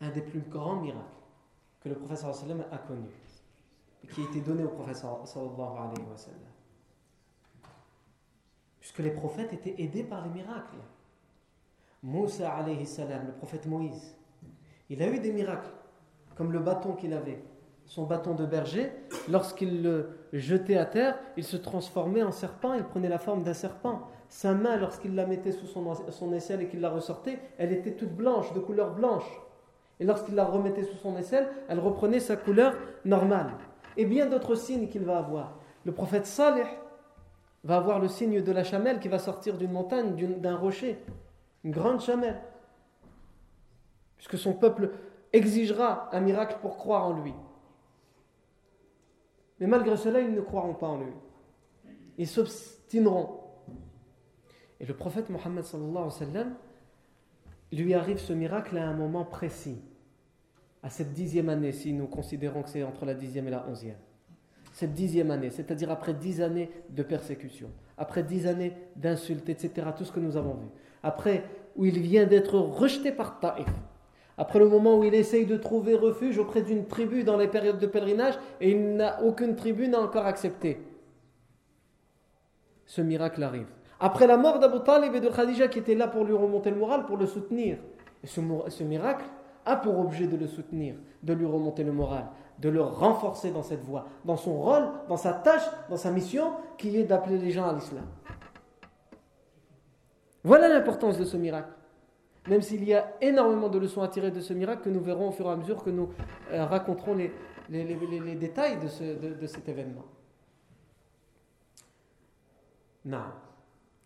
Un 0.01 0.11
des 0.11 0.23
plus 0.23 0.41
grands 0.41 0.77
miracles 0.77 1.05
que 1.81 1.89
le 1.91 1.97
sallam 2.17 2.65
a 2.73 2.79
connu 2.79 3.11
et 4.03 4.07
qui 4.07 4.23
a 4.23 4.25
été 4.25 4.41
donné 4.41 4.65
au 4.65 4.69
prophète 4.69 4.97
sallallahu 4.97 5.79
alayhi 5.79 6.09
wa 6.11 6.17
sallam. 6.17 6.54
Puisque 8.85 8.99
les 8.99 9.13
prophètes 9.13 9.51
étaient 9.55 9.83
aidés 9.83 10.03
par 10.03 10.23
les 10.23 10.29
miracles. 10.29 10.77
Moussa 12.03 12.53
alayhi 12.53 12.85
salam, 12.85 13.29
le 13.29 13.33
prophète 13.33 13.65
Moïse, 13.65 14.15
il 14.91 15.03
a 15.03 15.09
eu 15.09 15.21
des 15.21 15.33
miracles, 15.33 15.71
comme 16.35 16.53
le 16.53 16.59
bâton 16.59 16.93
qu'il 16.93 17.15
avait, 17.15 17.43
son 17.87 18.03
bâton 18.03 18.35
de 18.35 18.45
berger, 18.45 18.93
lorsqu'il 19.31 19.83
le 19.83 20.11
jetait 20.35 20.77
à 20.77 20.85
terre, 20.85 21.19
il 21.39 21.45
se 21.45 21.57
transformait 21.57 22.23
en 22.23 22.31
serpent, 22.31 22.75
il 22.75 22.85
prenait 22.85 23.09
la 23.09 23.19
forme 23.19 23.43
d'un 23.43 23.55
serpent. 23.55 24.03
Sa 24.29 24.53
main, 24.53 24.77
lorsqu'il 24.77 25.15
la 25.15 25.25
mettait 25.25 25.53
sous 25.53 25.67
son, 25.67 26.33
aisselle 26.35 26.61
et 26.61 26.69
qu'il 26.69 26.83
la 26.83 26.91
ressortait, 26.91 27.39
elle 27.57 27.73
était 27.73 27.93
toute 27.93 28.13
blanche, 28.13 28.53
de 28.53 28.61
couleur 28.61 28.93
blanche. 28.93 29.41
Et 29.99 30.05
lorsqu'il 30.05 30.35
la 30.35 30.45
remettait 30.45 30.85
sous 30.85 30.99
son 30.99 31.17
aisselle, 31.17 31.49
elle 31.69 31.81
reprenait 31.81 32.21
sa 32.21 32.37
couleur 32.37 32.75
normale. 33.07 33.53
Et 33.97 34.05
bien 34.05 34.27
d'autres 34.27 34.57
signes 34.57 34.89
qu'il 34.89 35.07
va 35.07 35.17
avoir. 35.17 35.57
Le 35.87 35.93
prophète 35.93 36.27
Salih, 36.27 36.67
va 37.65 37.77
avoir 37.77 37.99
le 37.99 38.09
signe 38.09 38.43
de 38.43 38.53
la 38.53 38.63
chamelle 38.63 39.01
qui 39.01 39.09
va 39.09 39.19
sortir 39.19 39.57
d'une 39.57 39.73
montagne, 39.73 40.15
d'un 40.39 40.57
rocher, 40.57 40.99
une 41.65 41.73
grande 41.73 42.01
chamelle. 42.01 42.41
Puisque 44.17 44.39
son 44.39 44.53
peuple 44.53 44.93
exigera 45.33 46.15
un 46.15 46.21
miracle 46.21 46.59
pour 46.61 46.77
croire 46.77 47.07
en 47.07 47.21
lui. 47.21 47.35
Mais 49.59 49.67
malgré 49.67 49.97
cela, 49.97 50.21
ils 50.21 50.33
ne 50.33 50.41
croiront 50.41 50.75
pas 50.75 50.89
en 50.89 50.99
lui. 50.99 51.13
Ils 52.19 52.29
s'obstineront. 52.29 53.41
Et 54.79 54.87
le 54.87 54.95
prophète 54.95 55.31
Mohammed 55.31 55.65
lui 57.73 57.95
arrive 57.95 58.19
ce 58.19 58.33
miracle 58.33 58.77
à 58.77 58.87
un 58.87 58.95
moment 58.95 59.25
précis, 59.25 59.81
à 60.83 60.91
cette 60.91 61.13
dixième 61.13 61.49
année, 61.49 61.73
si 61.73 61.93
nous 61.93 62.07
considérons 62.07 62.63
que 62.63 62.69
c'est 62.69 62.83
entre 62.83 63.07
la 63.07 63.15
dixième 63.15 63.49
et 63.49 63.51
la 63.51 63.67
onzième 63.67 63.97
cette 64.75 64.93
dixième 64.93 65.31
année, 65.31 65.51
c'est-à-dire 65.51 65.93
après 65.93 66.13
dix 66.13 66.43
années 66.43 66.69
de 66.91 67.05
persécution, 67.05 67.71
après 67.97 68.25
dix 68.25 68.49
années 68.49 68.73
d'insultes, 68.97 69.49
etc., 69.49 69.87
tout 69.97 70.05
ce 70.05 70.11
que 70.11 70.19
nous 70.19 70.37
avons 70.37 70.55
vu, 70.55 70.67
après 71.05 71.45
où 71.77 71.85
il 71.85 72.01
vient 72.01 72.27
d'être 72.27 72.59
rejeté 72.59 73.13
par 73.13 73.39
Taïf, 73.39 73.69
après 74.37 74.59
le 74.59 74.69
moment 74.69 74.99
où 74.99 75.05
il 75.05 75.15
essaye 75.15 75.47
de 75.47 75.57
trouver 75.57 75.95
refuge 75.95 76.39
auprès 76.39 76.63
d'une 76.63 76.87
tribu 76.87 77.23
dans 77.23 77.37
les 77.37 77.47
périodes 77.47 77.79
de 77.79 77.87
pèlerinage 77.87 78.35
et 78.61 78.73
il 78.73 78.97
n'a 78.97 79.23
aucune 79.23 79.55
tribu 79.55 79.87
n'a 79.87 80.01
encore 80.01 80.27
accepté. 80.27 80.81
Ce 82.85 83.01
miracle 83.01 83.45
arrive. 83.45 83.69
Après 84.01 84.27
la 84.27 84.37
mort 84.37 84.59
d'Abu 84.59 84.81
Talib 84.85 85.15
et 85.15 85.21
de 85.21 85.29
Khadija 85.29 85.69
qui 85.69 85.79
étaient 85.79 85.95
là 85.95 86.09
pour 86.09 86.25
lui 86.25 86.35
remonter 86.35 86.71
le 86.71 86.77
moral, 86.77 87.07
pour 87.07 87.17
le 87.17 87.27
soutenir. 87.27 87.79
Ce 88.25 88.83
miracle 88.83 89.25
a 89.65 89.77
pour 89.77 90.01
objet 90.01 90.27
de 90.27 90.37
le 90.37 90.49
soutenir, 90.49 90.97
de 91.23 91.33
lui 91.33 91.47
remonter 91.47 91.85
le 91.85 91.93
moral, 91.93 92.25
de 92.59 92.69
le 92.69 92.83
renforcer 92.83 93.51
dans 93.51 93.63
cette 93.63 93.83
voie, 93.83 94.07
dans 94.25 94.37
son 94.37 94.55
rôle, 94.55 94.89
dans 95.09 95.17
sa 95.17 95.33
tâche, 95.33 95.65
dans 95.91 95.97
sa 95.97 96.11
mission, 96.11 96.53
qui 96.79 96.97
est 96.97 97.05
d'appeler 97.05 97.39
les 97.39 97.51
gens 97.51 97.67
à 97.69 97.73
l'islam. 97.73 98.05
Voilà 100.45 100.69
l'importance 100.69 101.19
de 101.19 101.25
ce 101.25 101.37
miracle. 101.37 101.71
Même 102.49 102.61
s'il 102.61 102.85
y 102.85 102.93
a 102.93 103.15
énormément 103.23 103.71
de 103.71 103.79
leçons 103.79 104.03
à 104.03 104.09
tirer 104.09 104.31
de 104.31 104.41
ce 104.41 104.53
miracle 104.53 104.83
que 104.83 104.91
nous 104.91 105.01
verrons 105.01 105.29
au 105.29 105.33
fur 105.33 105.47
et 105.47 105.51
à 105.51 105.57
mesure 105.57 105.83
que 105.83 105.91
nous 105.91 106.11
euh, 106.53 106.67
raconterons 106.67 107.15
les, 107.15 107.33
détails 108.37 108.79
de, 108.79 109.35
de, 109.35 109.47
cet 109.47 109.67
événement. 109.69 110.05
Non. 113.07 113.25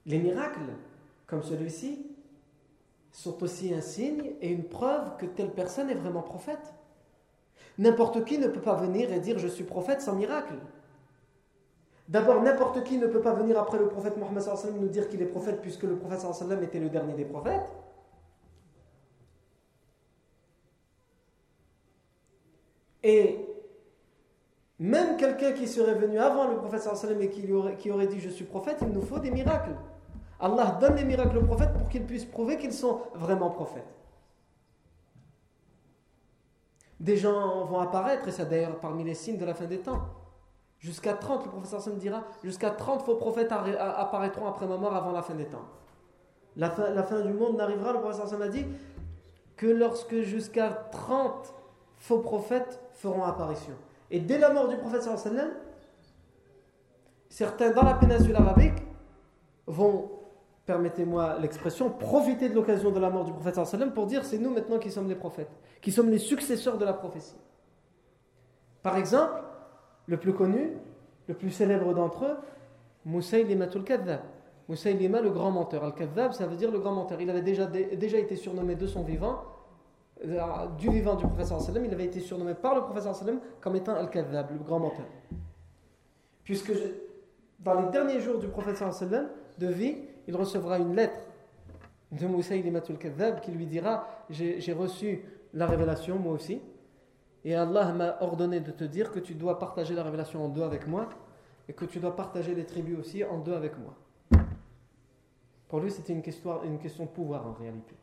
Les 0.07 0.19
miracles, 0.19 0.61
comme 1.27 1.43
celui-ci, 1.43 2.07
sont 3.11 3.43
aussi 3.43 3.75
un 3.75 3.81
signe 3.81 4.35
et 4.41 4.51
une 4.51 4.69
preuve 4.69 5.17
que 5.17 5.27
telle 5.27 5.51
personne 5.51 5.91
est 5.91 5.95
vraiment 5.95 6.23
prophète. 6.23 6.73
N'importe 7.79 8.25
qui 8.25 8.39
ne 8.39 8.49
peut 8.49 8.61
pas 8.61 8.75
venir 8.75 9.13
et 9.13 9.21
dire 9.21 9.39
je 9.39 9.47
suis 9.47 9.65
prophète 9.65 10.01
sans 10.01 10.15
miracle. 10.15 10.55
D'abord, 12.09 12.43
n'importe 12.43 12.83
qui 12.85 12.99
ne 12.99 13.07
peut 13.07 13.21
pas 13.21 13.35
venir 13.35 13.59
après 13.59 13.79
le 13.79 13.87
prophète 13.87 14.17
Mohammed 14.17 14.43
nous 14.81 14.89
dire 14.89 15.09
qu'il 15.09 15.23
est 15.23 15.27
prophète 15.27 15.61
puisque 15.61 15.85
le 15.85 15.97
prophète 15.97 16.21
était 16.63 16.81
le 16.81 16.89
dernier 16.89 17.13
des 17.13 17.25
prophètes. 17.25 17.71
Et 23.05 23.47
même 24.81 25.17
quelqu'un 25.17 25.53
qui 25.53 25.69
serait 25.69 25.95
venu 25.95 26.19
avant 26.19 26.49
le 26.49 26.57
prophète 26.57 26.83
et 27.21 27.31
qui, 27.31 27.53
aurait, 27.53 27.77
qui 27.77 27.91
aurait 27.91 28.07
dit 28.07 28.21
je 28.21 28.31
suis 28.31 28.45
prophète, 28.45 28.79
il 28.83 28.89
nous 28.89 29.03
faut 29.03 29.19
des 29.19 29.31
miracles. 29.31 29.77
Allah 30.41 30.79
donne 30.81 30.95
des 30.97 31.05
miracles 31.05 31.39
aux 31.39 31.43
prophètes 31.43 31.73
pour 31.75 31.89
qu'ils 31.89 32.05
puissent 32.05 32.25
prouver 32.25 32.57
qu'ils 32.57 32.73
sont 32.73 33.03
vraiment 33.15 33.51
prophètes. 33.51 33.98
Des 37.01 37.17
gens 37.17 37.65
vont 37.65 37.79
apparaître, 37.79 38.27
et 38.29 38.33
c'est 38.33 38.49
d'ailleurs 38.49 38.81
parmi 38.81 39.05
les 39.05 39.15
signes 39.15 39.39
de 39.39 39.45
la 39.45 39.55
fin 39.55 39.67
des 39.67 39.79
temps. 39.79 40.01
Jusqu'à 40.79 41.15
30, 41.15 41.45
le 41.45 41.51
professeur 41.51 41.81
Sam 41.81 41.97
dira, 41.97 42.25
jusqu'à 42.45 42.71
30 42.71 43.03
faux 43.03 43.17
prophètes 43.17 43.53
apparaîtront 43.53 44.47
après 44.47 44.67
ma 44.67 44.77
mort 44.77 44.95
avant 44.95 45.13
la 45.13 45.23
fin 45.23 45.35
des 45.35 45.47
temps. 45.47 45.65
La 46.57 46.71
fin, 46.71 47.21
du 47.21 47.33
monde 47.33 47.57
n'arrivera, 47.57 47.93
le 47.93 48.01
professeur 48.01 48.29
Sam 48.29 48.43
a 48.43 48.49
dit, 48.49 48.67
que 49.57 49.67
lorsque 49.67 50.21
jusqu'à 50.21 50.71
30 50.71 51.55
faux 51.99 52.19
prophètes 52.19 52.81
feront 52.93 53.25
apparition. 53.25 53.75
Et 54.11 54.21
dès 54.21 54.39
la 54.39 54.51
mort 54.51 54.69
du 54.69 54.77
prophète 54.77 55.03
sallam, 55.03 55.51
certains 57.29 57.71
dans 57.73 57.83
la 57.83 57.95
péninsule 57.95 58.37
arabique 58.37 58.83
vont 59.67 60.11
permettez-moi 60.69 61.39
l'expression, 61.41 61.89
profiter 61.89 62.51
de 62.51 62.55
l'occasion 62.55 62.91
de 62.91 63.01
la 63.01 63.09
mort 63.09 63.25
du 63.25 63.33
prophète 63.33 63.55
sallam 63.65 63.91
pour 63.95 64.05
dire 64.05 64.23
c'est 64.23 64.37
nous 64.37 64.51
maintenant 64.51 64.79
qui 64.79 64.91
sommes 64.91 65.09
les 65.09 65.15
prophètes, 65.15 65.51
qui 65.81 65.91
sommes 65.91 66.11
les 66.11 66.19
successeurs 66.19 66.77
de 66.77 66.85
la 66.85 66.93
prophétie. 66.93 67.39
Par 68.83 68.99
exemple, 68.99 69.43
le 70.05 70.19
plus 70.19 70.35
connu, 70.35 70.77
le 71.27 71.33
plus 71.33 71.51
célèbre 71.51 71.95
d'entre 71.95 72.27
eux, 72.27 72.37
Moussaïlimatul 73.07 73.83
Kadhab. 73.83 74.21
Moussaïlima, 74.69 75.23
le 75.23 75.31
grand 75.31 75.51
menteur. 75.51 75.83
Al-Kadhab, 75.85 76.33
ça 76.33 76.47
veut 76.47 76.57
dire 76.57 76.71
le 76.71 76.79
grand 76.79 76.93
menteur. 76.93 77.19
Il 77.23 77.31
avait 77.31 77.41
déjà, 77.41 77.65
déjà 77.65 78.19
été 78.19 78.37
surnommé 78.37 78.75
de 78.75 78.87
son 78.87 79.03
vivant, 79.03 79.45
euh, 80.23 80.67
du 80.79 80.91
vivant 80.91 81.15
du 81.15 81.25
prophète 81.25 81.47
sallam, 81.47 81.87
il 81.87 81.95
avait 81.95 82.05
été 82.05 82.21
surnommé 82.21 82.53
par 82.53 82.75
le 82.75 82.83
prophète 82.83 83.15
sallam 83.15 83.41
comme 83.63 83.75
étant 83.75 83.95
Al-Kadhab, 83.95 84.51
le 84.51 84.59
grand 84.59 84.81
menteur. 84.81 85.07
Puisque 86.45 86.73
dans 87.59 87.81
les 87.81 87.89
derniers 87.91 88.21
jours 88.21 88.39
du 88.39 88.49
prophète 88.49 88.77
sallam 88.77 89.29
de 89.57 89.67
vie, 89.69 89.97
il 90.29 90.37
recevra 90.37 90.79
une 90.79 90.95
lettre 90.95 91.19
de 92.13 92.27
Moussa 92.27 92.55
Matul 92.71 92.99
Kadhab 92.99 93.41
qui 93.41 93.51
lui 93.51 93.67
dira 93.67 94.07
J'ai 94.29 94.73
reçu 94.73 95.23
la 95.55 95.67
révélation, 95.67 96.19
moi 96.19 96.35
aussi, 96.35 96.61
et 97.45 97.55
Allah 97.55 97.93
m'a 97.93 98.19
ordonné 98.21 98.61
de 98.61 98.71
te 98.71 98.85
dire 98.85 99.11
que 99.11 99.21
tu 99.21 99.35
dois 99.35 99.59
partager 99.59 99.95
la 99.95 100.03
révélation 100.03 100.45
en 100.45 100.49
deux 100.51 100.63
avec 100.63 100.87
moi, 100.87 101.09
et 101.67 101.73
que 101.73 101.87
tu 101.87 101.99
dois 101.99 102.15
partager 102.15 102.55
les 102.55 102.67
tribus 102.67 102.99
aussi 102.99 103.25
en 103.25 103.39
deux 103.39 103.55
avec 103.55 103.73
moi. 103.79 103.95
Pour 105.67 105.81
lui, 105.81 105.91
c'était 105.91 106.13
une 106.13 106.23
question, 106.23 106.61
de 106.63 107.09
pouvoir 107.09 107.47
en 107.47 107.53
réalité. 107.53 107.95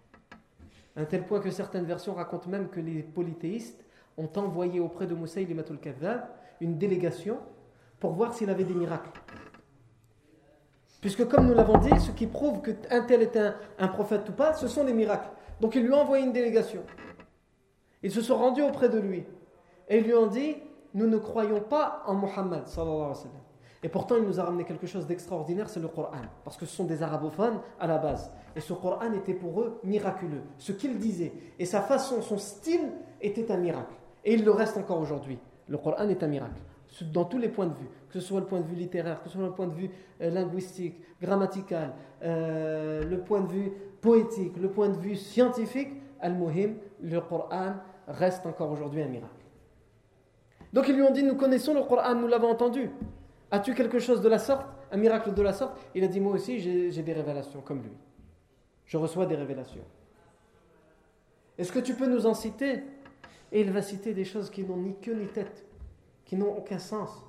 À 0.95 1.01
un 1.01 1.05
tel 1.05 1.25
point 1.25 1.39
que 1.39 1.51
certaines 1.51 1.85
versions 1.85 2.15
racontent 2.15 2.49
même 2.49 2.69
que 2.69 2.79
les 2.79 3.03
polythéistes 3.03 3.85
ont 4.17 4.29
envoyé 4.35 4.79
auprès 4.79 5.05
de 5.05 5.13
Moussa 5.13 5.41
Matul 5.41 5.79
Kadhab 5.79 6.27
une 6.59 6.77
délégation 6.79 7.37
pour 7.99 8.13
voir 8.13 8.33
s'il 8.33 8.49
avait 8.49 8.63
des 8.63 8.73
miracles. 8.73 9.11
Puisque 11.05 11.27
comme 11.27 11.45
nous 11.45 11.53
l'avons 11.53 11.77
dit, 11.77 11.99
ce 11.99 12.09
qui 12.09 12.25
prouve 12.25 12.63
qu'un 12.63 13.03
tel 13.03 13.21
est 13.21 13.37
un, 13.77 13.87
prophète 13.89 14.27
ou 14.27 14.31
pas, 14.31 14.53
ce 14.53 14.67
sont 14.67 14.83
les 14.83 14.91
miracles. 14.91 15.29
Donc 15.61 15.75
ils 15.75 15.83
lui 15.83 15.93
ont 15.93 16.01
envoyé 16.01 16.25
une 16.25 16.33
délégation. 16.33 16.81
Ils 18.01 18.09
se 18.09 18.23
sont 18.23 18.35
rendus 18.35 18.63
auprès 18.63 18.89
de 18.89 18.97
lui. 18.97 19.23
Et 19.87 19.99
ils 19.99 20.03
lui 20.03 20.15
ont 20.15 20.25
dit, 20.25 20.55
nous 20.95 21.05
ne 21.05 21.17
croyons 21.17 21.61
pas 21.61 22.01
en 22.07 22.15
Muhammad. 22.15 22.63
Et 23.83 23.87
pourtant, 23.87 24.15
il 24.15 24.23
nous 24.23 24.39
a 24.39 24.45
ramené 24.45 24.63
quelque 24.63 24.87
chose 24.87 25.05
d'extraordinaire, 25.05 25.69
c'est 25.69 25.79
le 25.79 25.89
Coran. 25.89 26.09
Parce 26.43 26.57
que 26.57 26.65
ce 26.65 26.75
sont 26.75 26.85
des 26.85 27.03
arabophones 27.03 27.59
à 27.79 27.85
la 27.85 27.99
base. 27.99 28.31
Et 28.55 28.59
ce 28.59 28.73
Coran 28.73 29.13
était 29.13 29.35
pour 29.35 29.61
eux 29.61 29.79
miraculeux. 29.83 30.41
Ce 30.57 30.71
qu'il 30.71 30.97
disait 30.97 31.33
et 31.59 31.65
sa 31.65 31.81
façon, 31.81 32.23
son 32.23 32.39
style 32.39 32.89
était 33.21 33.51
un 33.51 33.57
miracle. 33.57 33.93
Et 34.23 34.33
il 34.33 34.43
le 34.43 34.49
reste 34.49 34.75
encore 34.75 34.99
aujourd'hui. 34.99 35.37
Le 35.67 35.77
Coran 35.77 36.09
est 36.09 36.23
un 36.23 36.27
miracle. 36.27 36.59
Dans 37.01 37.25
tous 37.25 37.37
les 37.37 37.49
points 37.49 37.67
de 37.67 37.73
vue. 37.73 37.89
Que 38.07 38.19
ce 38.19 38.27
soit 38.27 38.39
le 38.39 38.45
point 38.45 38.61
de 38.61 38.67
vue 38.67 38.75
littéraire, 38.75 39.21
que 39.21 39.29
ce 39.29 39.35
soit 39.35 39.45
le 39.45 39.53
point 39.53 39.67
de 39.67 39.73
vue 39.73 39.89
euh, 40.21 40.29
linguistique, 40.29 40.95
grammatical, 41.21 41.93
euh, 42.23 43.03
le 43.03 43.19
point 43.19 43.41
de 43.41 43.51
vue 43.51 43.71
poétique, 43.99 44.55
le 44.57 44.69
point 44.69 44.89
de 44.89 44.97
vue 44.97 45.15
scientifique, 45.15 45.89
Al-Muhim, 46.21 46.75
le 47.01 47.19
Coran 47.19 47.73
reste 48.07 48.45
encore 48.45 48.71
aujourd'hui 48.71 49.01
un 49.01 49.07
miracle. 49.07 49.33
Donc 50.71 50.87
ils 50.87 50.95
lui 50.95 51.01
ont 51.01 51.11
dit, 51.11 51.23
nous 51.23 51.35
connaissons 51.35 51.73
le 51.73 51.83
Coran, 51.83 52.15
nous 52.15 52.27
l'avons 52.27 52.49
entendu. 52.49 52.89
As-tu 53.51 53.73
quelque 53.73 53.99
chose 53.99 54.21
de 54.21 54.29
la 54.29 54.39
sorte, 54.39 54.65
un 54.91 54.97
miracle 54.97 55.33
de 55.33 55.41
la 55.41 55.53
sorte? 55.53 55.77
Il 55.95 56.03
a 56.03 56.07
dit, 56.07 56.19
moi 56.19 56.33
aussi 56.33 56.59
j'ai 56.59 57.03
des 57.03 57.13
révélations 57.13 57.61
comme 57.61 57.81
lui. 57.81 57.91
Je 58.85 58.97
reçois 58.97 59.25
des 59.25 59.35
révélations. 59.35 59.83
Est-ce 61.57 61.71
que 61.71 61.79
tu 61.79 61.93
peux 61.93 62.07
nous 62.07 62.25
en 62.25 62.33
citer? 62.33 62.83
Et 63.51 63.61
il 63.61 63.71
va 63.71 63.81
citer 63.81 64.13
des 64.13 64.25
choses 64.25 64.49
qui 64.49 64.63
n'ont 64.63 64.77
ni 64.77 64.95
queue 64.95 65.13
ni 65.13 65.27
tête, 65.27 65.65
qui 66.25 66.35
n'ont 66.35 66.57
aucun 66.57 66.79
sens. 66.79 67.23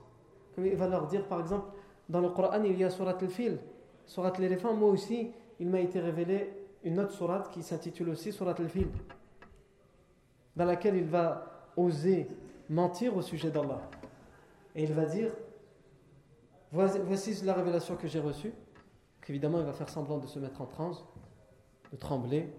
Comme 0.55 0.67
il 0.67 0.75
va 0.75 0.89
leur 0.89 1.07
dire, 1.07 1.25
par 1.27 1.41
exemple, 1.41 1.67
dans 2.09 2.21
le 2.21 2.31
Coran, 2.31 2.63
il 2.65 2.79
y 2.79 2.85
a 2.85 2.91
Surat 2.91 3.17
al-Fil, 3.21 3.59
Surat 4.07 4.33
l'éléphant. 4.39 4.75
Moi 4.75 4.89
aussi, 4.89 5.31
il 5.61 5.69
m'a 5.69 5.81
été 5.81 6.01
révélé 6.01 6.53
une 6.83 6.99
autre 6.99 7.13
Surat 7.13 7.45
qui 7.53 7.63
s'intitule 7.63 8.09
aussi 8.09 8.33
Surat 8.33 8.55
al-Fil, 8.59 8.89
dans 10.55 10.65
laquelle 10.65 10.97
il 10.97 11.05
va 11.05 11.71
oser 11.77 12.29
mentir 12.69 13.17
au 13.17 13.23
sujet 13.23 13.51
d'Allah. 13.51 13.81
Et 14.75 14.85
il 14.85 14.93
va 14.93 15.05
dire 15.05 15.31
Voici 16.73 17.45
la 17.45 17.55
révélation 17.55 17.97
que 17.97 18.09
j'ai 18.09 18.21
reçue. 18.21 18.53
Évidemment, 19.29 19.59
il 19.59 19.65
va 19.65 19.73
faire 19.73 19.89
semblant 19.89 20.19
de 20.19 20.27
se 20.27 20.39
mettre 20.39 20.61
en 20.61 20.67
transe, 20.67 21.05
de 21.91 21.97
trembler. 21.97 22.53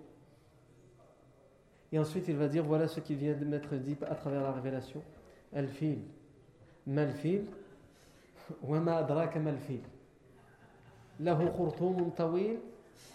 Et 1.92 2.00
ensuite, 2.00 2.28
il 2.28 2.36
va 2.36 2.48
dire 2.48 2.64
Voilà 2.64 2.88
ce 2.88 3.00
qui 3.00 3.16
vient 3.16 3.34
de 3.34 3.46
m'être 3.46 3.76
dit 3.76 3.98
à 4.06 4.16
travers 4.16 4.42
la 4.42 4.52
révélation. 4.52 5.02
Al-fil. 5.54 6.00
Mal-fil. 6.87 7.47
وما 8.63 9.01
أدراك 9.01 9.37
ما 9.37 9.51
الفيل 9.51 9.83
له 11.21 11.53
خرطوم 11.59 12.11
طويل 12.17 12.59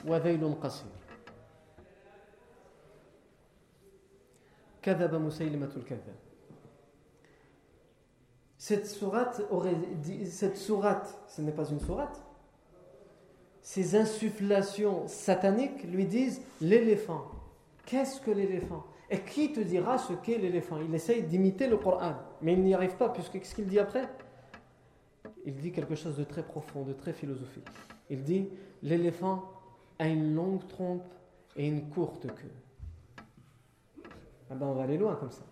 وذيل 0.05 0.55
قصير 0.63 0.91
كذب 4.81 5.15
مسيلمة 5.15 5.71
الكذاب 5.77 6.15
cette 8.59 8.87
sourate 8.87 9.43
aurait 9.51 9.75
dit, 10.01 10.25
cette 10.25 10.57
sourate, 10.57 11.15
ce 11.27 11.41
n'est 11.41 11.53
pas 11.53 11.69
une 11.69 11.79
sourate, 11.79 12.21
ces 13.61 13.95
insufflations 13.95 15.07
sataniques 15.07 15.83
lui 15.83 16.05
disent 16.05 16.41
l'éléphant. 16.59 17.31
Qu'est-ce 17.85 18.19
que 18.19 18.31
l'éléphant 18.31 18.83
Et 19.12 19.20
qui 19.20 19.52
te 19.52 19.60
dira 19.60 19.98
ce 19.98 20.14
qu'est 20.14 20.38
l'éléphant? 20.38 20.78
Il 20.78 20.94
essaye 20.94 21.22
d'imiter 21.22 21.68
le 21.68 21.76
Coran, 21.76 22.14
mais 22.40 22.54
il 22.54 22.62
n'y 22.62 22.72
arrive 22.72 22.96
pas, 22.96 23.10
puisque 23.10 23.32
qu'est-ce 23.32 23.54
qu'il 23.54 23.66
dit 23.66 23.78
après? 23.78 24.08
Il 25.44 25.54
dit 25.56 25.70
quelque 25.70 25.94
chose 25.94 26.16
de 26.16 26.24
très 26.24 26.42
profond, 26.42 26.82
de 26.82 26.94
très 26.94 27.12
philosophique. 27.12 27.68
Il 28.08 28.22
dit 28.22 28.48
l'éléphant 28.82 29.42
a 29.98 30.08
une 30.08 30.34
longue 30.34 30.66
trompe 30.66 31.04
et 31.56 31.68
une 31.68 31.90
courte 31.90 32.26
queue. 32.26 34.02
Ah 34.50 34.54
ben 34.54 34.66
on 34.66 34.72
va 34.72 34.84
aller 34.84 34.96
loin 34.96 35.14
comme 35.16 35.30
ça. 35.30 35.42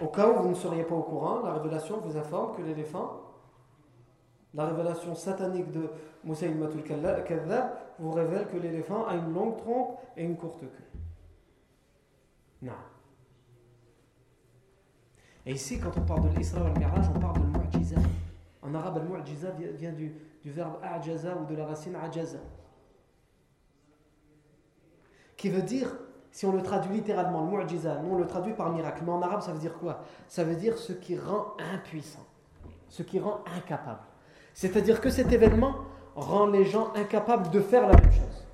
Au 0.00 0.08
cas 0.08 0.28
où 0.28 0.42
vous 0.42 0.50
ne 0.50 0.54
seriez 0.54 0.84
pas 0.84 0.94
au 0.94 1.04
courant, 1.04 1.40
la 1.40 1.54
révélation 1.54 2.00
vous 2.00 2.18
informe 2.18 2.54
que 2.54 2.60
l'éléphant, 2.60 3.22
la 4.52 4.66
révélation 4.66 5.14
satanique 5.14 5.72
de 5.72 5.88
Moussaïmatul 6.22 6.82
Kadhab, 6.82 7.70
vous 7.98 8.10
révèle 8.10 8.46
que 8.48 8.58
l'éléphant 8.58 9.06
a 9.06 9.14
une 9.14 9.32
longue 9.32 9.56
trompe 9.56 9.96
et 10.18 10.24
une 10.24 10.36
courte 10.36 10.60
queue. 10.60 10.93
Non. 12.64 12.72
Et 15.46 15.52
ici, 15.52 15.78
quand 15.78 15.96
on 15.98 16.00
parle 16.00 16.30
de 16.30 16.36
l'Isra 16.36 16.64
al-Miraj, 16.64 17.06
on 17.14 17.20
parle 17.20 17.40
de 17.40 17.58
l'Mu'jiza. 17.58 17.96
En 18.62 18.74
arabe, 18.74 18.98
al-Mu'jiza 18.98 19.50
vient 19.50 19.92
du, 19.92 20.14
verbe 20.46 20.78
a'jaza 20.82 21.36
ou 21.36 21.44
de 21.44 21.54
la 21.54 21.66
racine 21.66 21.94
ajaza. 21.96 22.38
Qui 25.36 25.50
veut 25.50 25.62
dire 25.62 25.94
si 26.30 26.46
on 26.46 26.52
le 26.52 26.62
traduit 26.62 26.94
littéralement, 26.94 27.44
le 27.44 27.58
mu'jiza, 27.58 28.00
nous 28.02 28.14
on 28.14 28.18
le 28.18 28.26
traduit 28.26 28.54
par 28.54 28.72
miracle. 28.72 29.02
Mais 29.04 29.12
en 29.12 29.22
arabe, 29.22 29.40
ça 29.40 29.52
veut 29.52 29.60
dire 29.60 29.74
quoi? 29.78 30.02
Ça 30.26 30.42
veut 30.42 30.56
dire 30.56 30.78
ce 30.78 30.92
qui 30.92 31.16
rend 31.16 31.54
impuissant, 31.72 32.26
ce 32.88 33.04
qui 33.04 33.20
rend 33.20 33.44
incapable. 33.56 34.00
C'est-à-dire 34.52 35.00
que 35.00 35.10
cet 35.10 35.30
événement 35.30 35.76
rend 36.16 36.46
les 36.46 36.64
gens 36.64 36.92
incapables 36.94 37.50
de 37.50 37.60
faire 37.60 37.86
la 37.86 37.94
même 37.94 38.10
chose. 38.10 38.48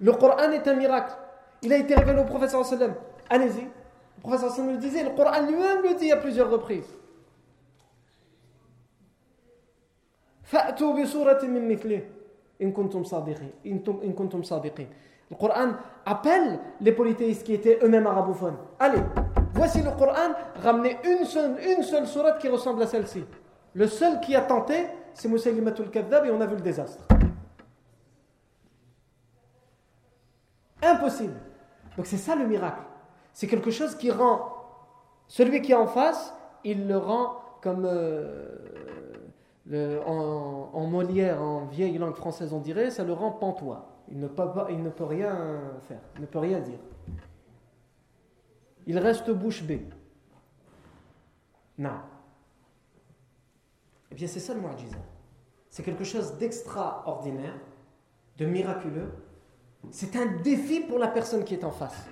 Le 0.00 0.12
Coran 0.12 0.50
est 0.50 0.66
un 0.68 0.74
miracle. 0.74 1.14
Il 1.62 1.72
a 1.72 1.76
été 1.76 1.94
révélé 1.94 2.20
au 2.20 2.24
professeur 2.24 2.64
sallam. 2.64 2.94
Allez-y. 3.28 3.62
Le 3.62 4.20
professeur 4.22 4.50
sallam 4.50 4.72
le 4.72 4.78
disait, 4.78 5.04
le 5.04 5.10
Coran 5.10 5.42
lui-même 5.46 5.82
le 5.82 5.94
dit 5.94 6.10
à 6.10 6.16
plusieurs 6.16 6.50
reprises. 6.50 6.88
Le 15.30 15.36
Coran 15.36 15.72
appelle 16.04 16.58
les 16.80 16.92
polythéistes 16.92 17.44
qui 17.44 17.54
étaient 17.54 17.78
eux-mêmes 17.82 18.06
arabophones. 18.06 18.56
Allez, 18.78 19.00
voici 19.54 19.80
le 19.82 19.90
Coran, 19.92 20.34
ramenez 20.56 20.98
une 21.04 21.24
seule, 21.24 21.56
une 21.62 21.82
seule 21.82 22.06
sourate 22.06 22.40
qui 22.40 22.48
ressemble 22.48 22.82
à 22.82 22.86
celle-ci. 22.86 23.24
Le 23.74 23.86
seul 23.86 24.20
qui 24.20 24.34
a 24.34 24.40
tenté, 24.40 24.86
c'est 25.14 25.28
Moussaïlimatul 25.28 25.90
Kadhab 25.90 26.26
et 26.26 26.30
on 26.30 26.40
a 26.40 26.46
vu 26.46 26.56
le 26.56 26.62
désastre. 26.62 27.06
Impossible. 30.82 31.34
Donc 31.96 32.06
c'est 32.06 32.16
ça 32.16 32.34
le 32.36 32.46
miracle. 32.46 32.82
C'est 33.32 33.46
quelque 33.46 33.70
chose 33.70 33.96
qui 33.96 34.10
rend 34.10 34.56
celui 35.28 35.62
qui 35.62 35.72
est 35.72 35.76
en 35.76 35.86
face, 35.86 36.34
il 36.64 36.88
le 36.88 36.98
rend 36.98 37.36
comme 37.62 37.84
euh, 37.86 38.48
en, 40.04 40.70
en, 40.72 40.86
Molière, 40.86 41.40
en 41.40 41.66
vieille 41.66 41.98
langue 41.98 42.16
française 42.16 42.52
on 42.52 42.58
dirait, 42.58 42.90
ça 42.90 43.04
le 43.04 43.12
rend 43.12 43.30
pantois. 43.30 43.86
Il 44.10 44.18
ne, 44.18 44.26
peut 44.26 44.34
pas, 44.34 44.66
il 44.70 44.82
ne 44.82 44.90
peut 44.90 45.04
rien 45.04 45.60
faire, 45.86 46.00
il 46.16 46.22
ne 46.22 46.26
peut 46.26 46.40
rien 46.40 46.58
dire. 46.58 46.80
Il 48.86 48.98
reste 48.98 49.30
bouche 49.30 49.62
bée. 49.62 49.86
Non. 51.78 52.00
Eh 54.10 54.14
bien, 54.14 54.26
c'est 54.26 54.40
ça 54.40 54.52
le 54.52 54.60
mu'jiza. 54.60 54.96
C'est 55.68 55.84
quelque 55.84 56.02
chose 56.02 56.36
d'extraordinaire, 56.38 57.54
de 58.36 58.46
miraculeux. 58.46 59.12
C'est 59.90 60.14
un 60.16 60.26
défi 60.42 60.80
pour 60.80 60.98
la 60.98 61.08
personne 61.08 61.44
qui 61.44 61.54
est 61.54 61.64
en 61.64 61.70
face. 61.70 62.06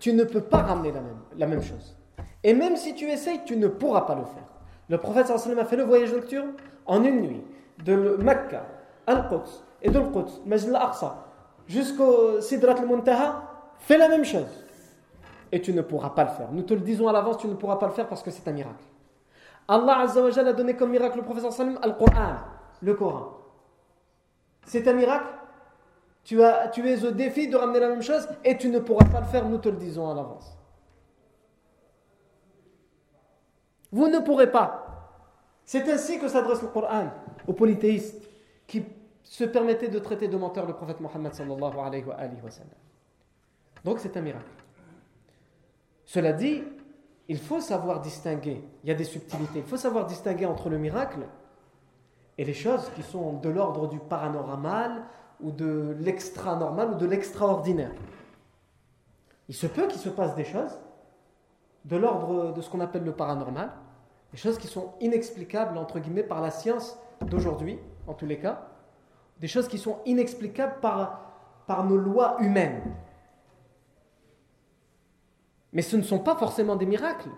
Tu 0.00 0.12
ne 0.12 0.24
peux 0.24 0.40
pas 0.40 0.58
ramener 0.58 0.92
la 0.92 1.00
même, 1.00 1.18
la 1.36 1.46
même 1.46 1.62
chose. 1.62 1.96
Et 2.42 2.54
même 2.54 2.76
si 2.76 2.94
tu 2.94 3.08
essayes, 3.08 3.40
tu 3.44 3.56
ne 3.56 3.68
pourras 3.68 4.02
pas 4.02 4.14
le 4.14 4.24
faire. 4.24 4.44
Le 4.88 4.98
prophète 4.98 5.30
a 5.30 5.64
fait 5.64 5.76
le 5.76 5.84
voyage 5.84 6.12
nocturne 6.12 6.52
en 6.86 7.04
une 7.04 7.20
nuit, 7.20 7.44
de 7.84 8.16
Mecca, 8.18 8.64
Al-Quds, 9.06 9.64
et 9.82 9.90
de 9.90 9.98
l'Quds, 9.98 10.40
Masjid 10.46 10.70
al-Aqsa, 10.70 11.26
jusqu'au 11.66 12.40
Sidrat 12.40 12.74
al-Muntaha, 12.78 13.42
fais 13.78 13.98
la 13.98 14.08
même 14.08 14.24
chose. 14.24 14.64
Et 15.52 15.60
tu 15.60 15.72
ne 15.72 15.82
pourras 15.82 16.10
pas 16.10 16.24
le 16.24 16.30
faire. 16.30 16.48
Nous 16.52 16.62
te 16.62 16.74
le 16.74 16.80
disons 16.80 17.08
à 17.08 17.12
l'avance, 17.12 17.38
tu 17.38 17.46
ne 17.46 17.54
pourras 17.54 17.76
pas 17.76 17.86
le 17.86 17.92
faire 17.92 18.08
parce 18.08 18.22
que 18.22 18.30
c'est 18.30 18.46
un 18.48 18.52
miracle. 18.52 18.84
Allah 19.66 20.06
a 20.06 20.52
donné 20.52 20.74
comme 20.76 20.90
miracle 20.90 21.22
professeur 21.22 21.52
Salim 21.52 21.78
Al-Qur'an, 21.82 22.36
le 22.80 22.94
Coran. 22.94 23.32
C'est 24.64 24.86
un 24.88 24.94
miracle. 24.94 25.26
Tu, 26.28 26.38
tu 26.74 26.86
es 26.86 27.04
au 27.06 27.10
défi 27.10 27.48
de 27.48 27.56
ramener 27.56 27.80
la 27.80 27.88
même 27.88 28.02
chose 28.02 28.28
et 28.44 28.58
tu 28.58 28.68
ne 28.68 28.80
pourras 28.80 29.06
pas 29.06 29.20
le 29.20 29.26
faire, 29.26 29.48
nous 29.48 29.56
te 29.56 29.70
le 29.70 29.78
disons 29.78 30.10
à 30.10 30.14
l'avance. 30.14 30.58
Vous 33.90 34.08
ne 34.08 34.18
pourrez 34.18 34.50
pas. 34.50 34.84
C'est 35.64 35.90
ainsi 35.90 36.18
que 36.18 36.28
s'adresse 36.28 36.60
le 36.60 36.68
Coran 36.68 37.08
aux 37.46 37.54
polythéistes 37.54 38.28
qui 38.66 38.84
se 39.22 39.44
permettait 39.44 39.88
de 39.88 39.98
traiter 39.98 40.28
de 40.28 40.36
menteur 40.36 40.66
le 40.66 40.74
prophète 40.74 41.00
Mohammed. 41.00 41.32
Donc 43.82 43.98
c'est 43.98 44.14
un 44.14 44.20
miracle. 44.20 44.44
Cela 46.04 46.34
dit, 46.34 46.62
il 47.28 47.38
faut 47.38 47.62
savoir 47.62 48.02
distinguer, 48.02 48.62
il 48.84 48.88
y 48.90 48.92
a 48.92 48.94
des 48.94 49.04
subtilités, 49.04 49.60
il 49.60 49.64
faut 49.64 49.78
savoir 49.78 50.04
distinguer 50.04 50.44
entre 50.44 50.68
le 50.68 50.76
miracle 50.76 51.20
et 52.36 52.44
les 52.44 52.52
choses 52.52 52.90
qui 52.94 53.02
sont 53.02 53.32
de 53.38 53.48
l'ordre 53.48 53.88
du 53.88 53.98
paranormal 53.98 55.06
ou 55.40 55.50
de 55.50 55.96
l'extra-normal 56.00 56.92
ou 56.92 56.94
de 56.96 57.06
l'extraordinaire. 57.06 57.92
Il 59.48 59.54
se 59.54 59.66
peut 59.66 59.86
qu'il 59.86 60.00
se 60.00 60.08
passe 60.08 60.34
des 60.34 60.44
choses 60.44 60.78
de 61.84 61.96
l'ordre 61.96 62.52
de 62.52 62.60
ce 62.60 62.68
qu'on 62.68 62.80
appelle 62.80 63.04
le 63.04 63.12
paranormal, 63.12 63.70
des 64.32 64.36
choses 64.36 64.58
qui 64.58 64.66
sont 64.66 64.92
inexplicables 65.00 65.78
entre 65.78 65.98
guillemets 65.98 66.22
par 66.22 66.40
la 66.40 66.50
science 66.50 66.98
d'aujourd'hui, 67.22 67.78
en 68.06 68.14
tous 68.14 68.26
les 68.26 68.38
cas, 68.38 68.68
des 69.40 69.48
choses 69.48 69.68
qui 69.68 69.78
sont 69.78 69.98
inexplicables 70.04 70.80
par, 70.80 71.22
par 71.66 71.84
nos 71.84 71.96
lois 71.96 72.36
humaines. 72.40 72.82
Mais 75.72 75.82
ce 75.82 75.96
ne 75.96 76.02
sont 76.02 76.18
pas 76.18 76.36
forcément 76.36 76.76
des 76.76 76.86
miracles. 76.86 77.30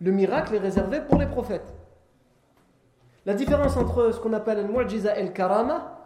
Le 0.00 0.10
miracle 0.10 0.54
est 0.54 0.58
réservé 0.58 1.00
pour 1.00 1.18
les 1.18 1.26
prophètes. 1.26 1.72
La 3.26 3.34
différence 3.34 3.76
entre 3.76 4.12
ce 4.12 4.20
qu'on 4.20 4.32
appelle 4.32 4.66
le 4.66 4.72
mu'jiza 4.72 5.18
et 5.18 5.22
le 5.22 5.30
karama, 5.30 5.99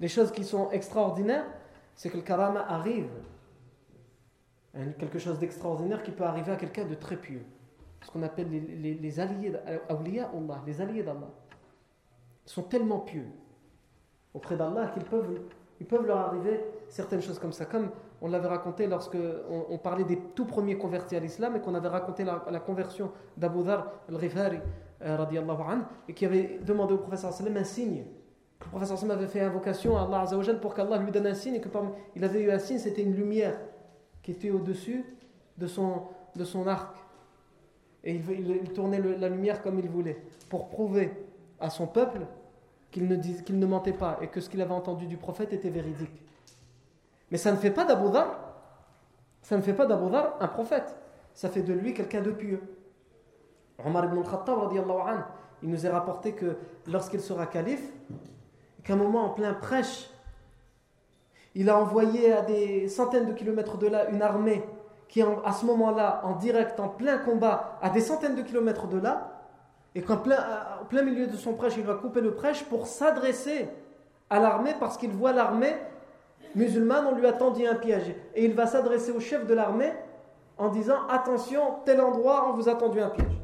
les 0.00 0.08
choses 0.08 0.32
qui 0.32 0.44
sont 0.44 0.70
extraordinaires, 0.70 1.44
c'est 1.94 2.08
que 2.08 2.16
le 2.16 2.22
karama 2.22 2.64
arrive. 2.68 3.10
Quelque 4.98 5.18
chose 5.18 5.38
d'extraordinaire 5.38 6.02
qui 6.02 6.10
peut 6.12 6.24
arriver 6.24 6.52
à 6.52 6.56
quelqu'un 6.56 6.84
de 6.84 6.94
très 6.94 7.16
pieux. 7.16 7.42
Ce 8.02 8.10
qu'on 8.10 8.22
appelle 8.22 8.48
les, 8.50 9.20
alliés 9.20 9.52
les 10.66 10.80
alliés 10.80 11.02
d'Allah. 11.02 11.30
Ils 12.46 12.50
sont 12.50 12.62
tellement 12.62 13.00
pieux 13.00 13.26
auprès 14.32 14.56
d'Allah 14.56 14.92
qu'ils 14.94 15.04
peuvent, 15.04 16.06
leur 16.06 16.18
arriver 16.18 16.64
certaines 16.88 17.20
choses 17.20 17.38
comme 17.38 17.52
ça. 17.52 17.66
Comme 17.66 17.90
on 18.22 18.28
l'avait 18.28 18.48
raconté 18.48 18.86
lorsque 18.86 19.18
on, 19.50 19.76
parlait 19.78 20.04
des 20.04 20.18
tout 20.34 20.46
premiers 20.46 20.78
convertis 20.78 21.16
à 21.16 21.20
l'islam 21.20 21.56
et 21.56 21.60
qu'on 21.60 21.74
avait 21.74 21.88
raconté 21.88 22.24
la, 22.24 22.60
conversion 22.60 23.10
d'Abu 23.36 23.64
Dhar 23.64 23.90
al-Ghifari 24.08 24.60
euh, 25.02 25.26
et 26.08 26.14
qui 26.14 26.24
avait 26.24 26.60
demandé 26.64 26.94
au 26.94 26.98
professeur 26.98 27.32
un 27.32 27.64
signe. 27.64 28.04
Le 28.60 28.66
professeur 28.66 28.98
sallam 28.98 29.16
avait 29.16 29.26
fait 29.26 29.40
invocation 29.40 29.96
à 29.96 30.02
Allah 30.02 30.20
Azzawajal 30.20 30.60
pour 30.60 30.74
qu'Allah 30.74 30.98
lui 30.98 31.10
donne 31.10 31.26
un 31.26 31.34
signe 31.34 31.54
et 31.54 31.60
qu'il 31.60 32.24
avait 32.24 32.42
eu 32.42 32.50
un 32.50 32.58
signe, 32.58 32.78
c'était 32.78 33.02
une 33.02 33.14
lumière 33.14 33.58
qui 34.22 34.32
était 34.32 34.50
au-dessus 34.50 35.04
de 35.56 35.66
son, 35.66 36.02
de 36.36 36.44
son 36.44 36.66
arc. 36.66 36.96
Et 38.04 38.14
il, 38.14 38.72
tournait 38.72 39.00
la 39.00 39.28
lumière 39.28 39.62
comme 39.62 39.78
il 39.78 39.88
voulait 39.88 40.22
pour 40.48 40.68
prouver 40.68 41.12
à 41.58 41.68
son 41.68 41.86
peuple 41.86 42.20
qu'il 42.90 43.06
ne, 43.08 43.16
qu'il 43.16 43.58
ne 43.58 43.66
mentait 43.66 43.92
pas 43.92 44.18
et 44.22 44.28
que 44.28 44.40
ce 44.40 44.48
qu'il 44.48 44.60
avait 44.62 44.72
entendu 44.72 45.06
du 45.06 45.16
prophète 45.16 45.52
était 45.52 45.68
véridique. 45.68 46.22
Mais 47.30 47.36
ça 47.38 47.52
ne 47.52 47.56
fait 47.56 47.70
pas 47.70 47.84
d'Abu 47.84 48.10
Dhar, 48.10 48.54
ça 49.42 49.56
ne 49.56 49.62
fait 49.62 49.74
pas 49.74 49.86
d'Abu 49.86 50.14
un 50.14 50.48
prophète. 50.48 50.96
Ça 51.34 51.48
fait 51.48 51.62
de 51.62 51.72
lui 51.72 51.94
quelqu'un 51.94 52.22
de 52.22 52.32
pieux. 52.32 52.60
Omar 53.84 54.04
ibn 54.06 54.18
al-Khattab, 54.18 54.58
il 55.62 55.70
nous 55.70 55.86
est 55.86 55.88
rapporté 55.88 56.32
que 56.32 56.56
lorsqu'il 56.86 57.20
sera 57.20 57.46
calife, 57.46 57.92
qu'à 58.82 58.94
un 58.94 58.96
moment 58.96 59.24
en 59.24 59.30
plein 59.30 59.54
prêche, 59.54 60.10
il 61.54 61.68
a 61.68 61.78
envoyé 61.78 62.32
à 62.32 62.42
des 62.42 62.88
centaines 62.88 63.26
de 63.26 63.32
kilomètres 63.32 63.76
de 63.78 63.88
là 63.88 64.08
une 64.10 64.22
armée 64.22 64.64
qui, 65.08 65.22
à 65.22 65.52
ce 65.52 65.66
moment-là, 65.66 66.20
en 66.24 66.36
direct, 66.36 66.78
en 66.78 66.88
plein 66.88 67.18
combat, 67.18 67.78
à 67.82 67.90
des 67.90 68.00
centaines 68.00 68.36
de 68.36 68.42
kilomètres 68.42 68.86
de 68.86 68.98
là, 68.98 69.40
et 69.96 70.02
qu'en 70.02 70.18
plein, 70.18 71.02
milieu 71.02 71.26
de 71.26 71.36
son 71.36 71.54
prêche, 71.54 71.74
il 71.76 71.84
va 71.84 71.94
couper 71.94 72.20
le 72.20 72.34
prêche 72.34 72.64
pour 72.64 72.86
s'adresser 72.86 73.68
à 74.28 74.38
l'armée 74.38 74.74
parce 74.78 74.96
qu'il 74.96 75.10
voit 75.10 75.32
l'armée 75.32 75.74
musulmane, 76.54 77.06
on 77.06 77.16
lui 77.16 77.26
a 77.26 77.32
tendu 77.32 77.66
un 77.66 77.74
piège. 77.74 78.14
Et 78.36 78.44
il 78.44 78.54
va 78.54 78.66
s'adresser 78.66 79.10
au 79.10 79.18
chef 79.18 79.46
de 79.46 79.54
l'armée 79.54 79.92
en 80.58 80.68
disant 80.68 81.08
Attention, 81.08 81.80
tel 81.84 82.00
endroit, 82.00 82.48
on 82.48 82.52
vous 82.52 82.68
a 82.68 82.76
tendu 82.76 83.00
un 83.00 83.10
piège. 83.10 83.40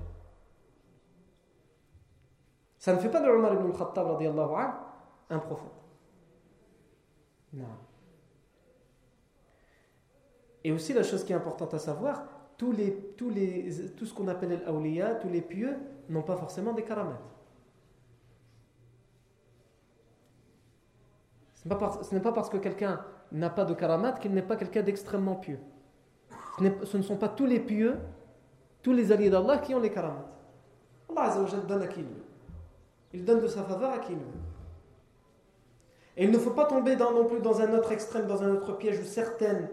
Ça 2.78 2.92
ne 2.92 2.98
fait 2.98 3.08
pas 3.08 3.20
de 3.20 3.28
Omar 3.28 3.54
ibn 3.54 3.72
Khattab 3.72 4.06
un 5.30 5.38
prophète. 5.38 5.72
Non. 7.52 7.64
Et 10.64 10.72
aussi, 10.72 10.92
la 10.92 11.02
chose 11.02 11.24
qui 11.24 11.32
est 11.32 11.36
importante 11.36 11.74
à 11.74 11.78
savoir, 11.78 12.24
tous 12.56 12.72
les, 12.72 12.92
tous 13.16 13.30
les, 13.30 13.70
tout 13.96 14.06
ce 14.06 14.14
qu'on 14.14 14.28
appelle 14.28 14.62
l'awliya, 14.64 15.14
tous 15.16 15.28
les 15.28 15.42
pieux, 15.42 15.76
n'ont 16.08 16.22
pas 16.22 16.36
forcément 16.36 16.72
des 16.72 16.82
karamats. 16.82 17.20
Ce 21.54 22.14
n'est 22.14 22.20
pas 22.20 22.32
parce 22.32 22.48
que 22.48 22.58
quelqu'un 22.58 23.00
n'a 23.32 23.50
pas 23.50 23.64
de 23.64 23.74
karamat 23.74 24.12
qu'il 24.12 24.32
n'est 24.32 24.42
pas 24.42 24.56
quelqu'un 24.56 24.82
d'extrêmement 24.82 25.34
pieux. 25.34 25.58
Ce, 26.84 26.96
ne 26.96 27.02
sont 27.02 27.16
pas 27.16 27.28
tous 27.28 27.46
les 27.46 27.60
pieux, 27.60 27.98
tous 28.82 28.92
les 28.92 29.12
alliés 29.12 29.30
d'Allah 29.30 29.58
qui 29.58 29.74
ont 29.74 29.80
les 29.80 29.90
karamat. 29.90 30.24
Allah 31.10 31.34
donne 31.66 31.82
à 31.82 31.86
qui 31.86 32.00
il. 32.00 32.06
Il 33.12 33.24
donne 33.24 33.40
de 33.40 33.46
sa 33.46 33.62
faveur 33.62 33.92
à 33.92 33.98
qui. 33.98 34.14
Et 36.16 36.24
il 36.24 36.30
ne 36.30 36.38
faut 36.38 36.50
pas 36.50 36.64
tomber 36.64 36.96
non 36.96 37.26
plus 37.26 37.40
dans 37.40 37.60
un 37.60 37.72
autre 37.76 37.92
extrême, 37.92 38.26
dans 38.26 38.42
un 38.42 38.54
autre 38.54 38.76
piège 38.76 39.00
où 39.00 39.04
certaines, 39.04 39.68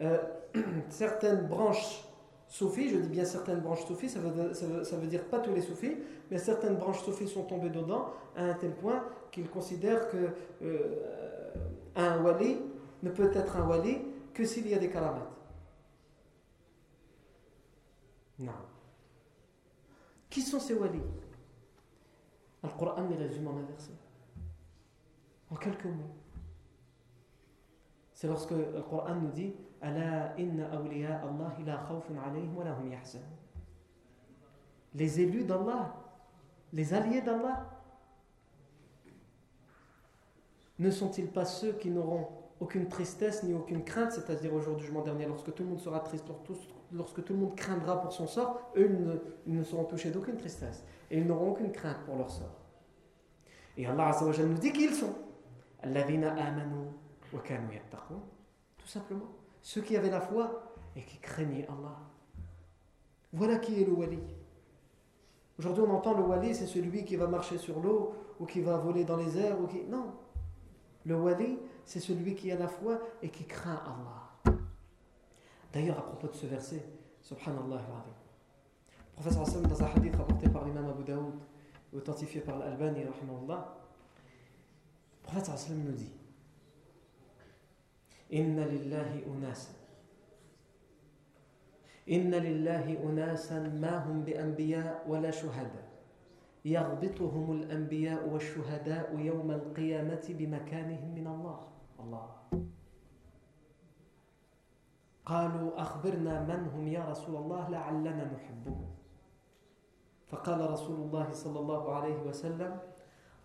euh, 0.00 0.18
certaines 0.88 1.46
branches 1.46 2.04
soufis, 2.48 2.88
je 2.88 2.96
dis 2.96 3.08
bien 3.08 3.24
certaines 3.24 3.60
branches 3.60 3.84
soufis, 3.84 4.08
ça 4.08 4.20
veut, 4.20 4.54
ça, 4.54 4.96
veut, 4.96 5.06
dire 5.06 5.24
pas 5.24 5.40
tous 5.40 5.52
les 5.52 5.60
soufis, 5.60 5.96
mais 6.30 6.38
certaines 6.38 6.76
branches 6.76 7.02
soufis 7.02 7.28
sont 7.28 7.42
tombées 7.42 7.68
dedans 7.68 8.12
à 8.36 8.44
un 8.44 8.54
tel 8.54 8.70
point 8.70 9.04
qu'ils 9.30 9.48
considèrent 9.48 10.08
que 10.08 10.28
euh, 10.62 11.52
un 11.96 12.22
wali 12.22 12.58
ne 13.02 13.10
peut 13.10 13.30
être 13.34 13.56
un 13.56 13.66
wali 13.66 13.98
que 14.32 14.44
s'il 14.44 14.68
y 14.68 14.74
a 14.74 14.78
des 14.78 14.88
karamats. 14.88 15.30
Non. 18.38 18.52
Qui 20.30 20.40
sont 20.40 20.58
ces 20.58 20.74
walis? 20.74 21.02
Le 22.62 22.68
Coran 22.70 23.06
les 23.08 23.16
résume 23.16 23.46
en 23.48 23.58
un 23.58 23.62
verset. 23.62 23.92
Quelques 25.60 25.84
mots. 25.84 26.14
C'est 28.12 28.26
lorsque 28.28 28.52
le 28.52 28.82
Coran 28.88 29.14
nous 29.16 29.30
dit 29.30 29.54
les 34.94 35.20
élus 35.20 35.44
d'Allah, 35.44 35.94
les 36.72 36.94
alliés 36.94 37.20
d'Allah, 37.20 37.66
ne 40.78 40.90
sont-ils 40.90 41.28
pas 41.28 41.44
ceux 41.44 41.72
qui 41.72 41.90
n'auront 41.90 42.28
aucune 42.60 42.88
tristesse 42.88 43.42
ni 43.42 43.52
aucune 43.52 43.84
crainte, 43.84 44.12
c'est-à-dire 44.12 44.54
au 44.54 44.60
jour 44.60 44.76
du 44.76 44.84
jugement 44.84 45.02
dernier, 45.02 45.26
lorsque 45.26 45.52
tout 45.52 45.62
le 45.62 45.68
monde 45.68 45.80
sera 45.80 46.00
triste, 46.00 46.24
lorsque 46.92 47.24
tout 47.24 47.32
le 47.32 47.38
monde 47.40 47.56
craindra 47.56 48.00
pour 48.00 48.12
son 48.12 48.26
sort, 48.26 48.70
eux 48.76 48.90
ils 49.46 49.54
ne, 49.54 49.62
seront 49.62 49.84
touchés 49.84 50.10
d'aucune 50.10 50.36
tristesse 50.36 50.84
et 51.10 51.18
ils 51.18 51.26
n'auront 51.26 51.50
aucune 51.50 51.72
crainte 51.72 51.98
pour 52.06 52.16
leur 52.16 52.30
sort. 52.30 52.56
Et 53.76 53.86
Allah 53.86 54.16
nous 54.22 54.54
dit 54.54 54.72
qui 54.72 54.84
ils 54.84 54.94
sont. 54.94 55.14
Tout 58.78 58.86
simplement. 58.86 59.28
Ceux 59.62 59.80
qui 59.80 59.96
avaient 59.96 60.10
la 60.10 60.20
foi 60.20 60.74
et 60.96 61.02
qui 61.02 61.18
craignaient 61.18 61.66
Allah. 61.68 61.98
Voilà 63.32 63.58
qui 63.58 63.80
est 63.80 63.84
le 63.84 63.92
wali. 63.92 64.20
Aujourd'hui, 65.58 65.84
on 65.86 65.90
entend 65.90 66.14
le 66.14 66.22
wali, 66.22 66.54
c'est 66.54 66.66
celui 66.66 67.04
qui 67.04 67.16
va 67.16 67.26
marcher 67.26 67.58
sur 67.58 67.80
l'eau 67.80 68.14
ou 68.38 68.46
qui 68.46 68.60
va 68.60 68.76
voler 68.76 69.04
dans 69.04 69.16
les 69.16 69.38
airs. 69.38 69.60
Ou 69.60 69.66
qui... 69.66 69.84
Non. 69.84 70.12
Le 71.04 71.16
wali, 71.16 71.58
c'est 71.84 72.00
celui 72.00 72.34
qui 72.34 72.50
a 72.50 72.56
la 72.56 72.68
foi 72.68 73.00
et 73.22 73.28
qui 73.28 73.44
craint 73.44 73.80
Allah. 73.84 74.56
D'ailleurs, 75.72 75.98
à 75.98 76.02
propos 76.02 76.28
de 76.28 76.34
ce 76.34 76.46
verset, 76.46 76.84
subhanallah 77.20 77.80
le 79.16 79.22
professeur 79.22 79.42
Hassan, 79.42 79.62
dans 79.62 79.82
un 79.82 79.86
hadith 79.86 80.16
rapporté 80.16 80.48
par 80.48 80.64
l'imam 80.64 80.88
Abu 80.88 81.04
Daoud, 81.04 81.34
authentifié 81.94 82.40
par 82.40 82.58
l'Albani, 82.58 83.04
le 85.24 85.30
professeur 85.30 85.54
Hassan 85.54 85.84
nous 85.84 85.92
dit 85.92 86.12
إن 88.34 88.58
لله 88.58 89.22
أناسا. 89.30 89.74
إن 92.10 92.34
لله 92.34 92.86
أناسا 93.04 93.58
ما 93.78 94.02
هم 94.02 94.24
بأنبياء 94.24 95.04
ولا 95.08 95.30
شهداء. 95.30 95.88
يغبطهم 96.64 97.52
الأنبياء 97.52 98.28
والشهداء 98.28 99.18
يوم 99.18 99.50
القيامة 99.50 100.24
بمكانهم 100.28 101.14
من 101.14 101.26
الله. 101.26 101.58
الله. 102.00 102.28
قالوا 105.26 105.80
أخبرنا 105.80 106.42
من 106.42 106.68
هم 106.74 106.88
يا 106.88 107.04
رسول 107.04 107.36
الله 107.36 107.68
لعلنا 107.68 108.24
نحبهم. 108.34 108.90
فقال 110.26 110.70
رسول 110.70 111.00
الله 111.06 111.32
صلى 111.32 111.58
الله 111.60 111.94
عليه 111.94 112.18
وسلم 112.22 112.78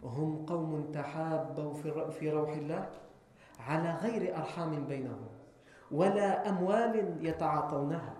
هم 0.03 0.45
قوم 0.45 0.91
تحابوا 0.91 1.73
في 2.09 2.31
روح 2.31 2.49
الله 2.49 2.89
على 3.59 3.91
غير 3.91 4.38
أرحام 4.38 4.85
بينهم 4.85 5.27
ولا 5.91 6.49
أموال 6.49 7.25
يتعاطونها. 7.25 8.15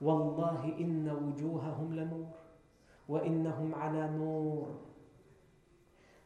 والله 0.00 0.74
إن 0.80 1.10
وجوههم 1.10 1.94
لنور 1.94 2.26
وإنهم 3.08 3.74
على 3.74 4.08
نور. 4.08 4.66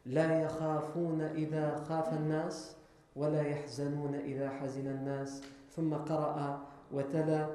لا 0.05 0.41
يخافون 0.41 1.21
إذا 1.21 1.75
خاف 1.75 2.13
الناس 2.13 2.77
ولا 3.15 3.41
يحزنون 3.41 4.15
إذا 4.15 4.49
حزن 4.49 4.87
الناس. 4.87 5.43
ثم 5.69 5.93
قرأ 5.93 6.59
وتلا 6.91 7.47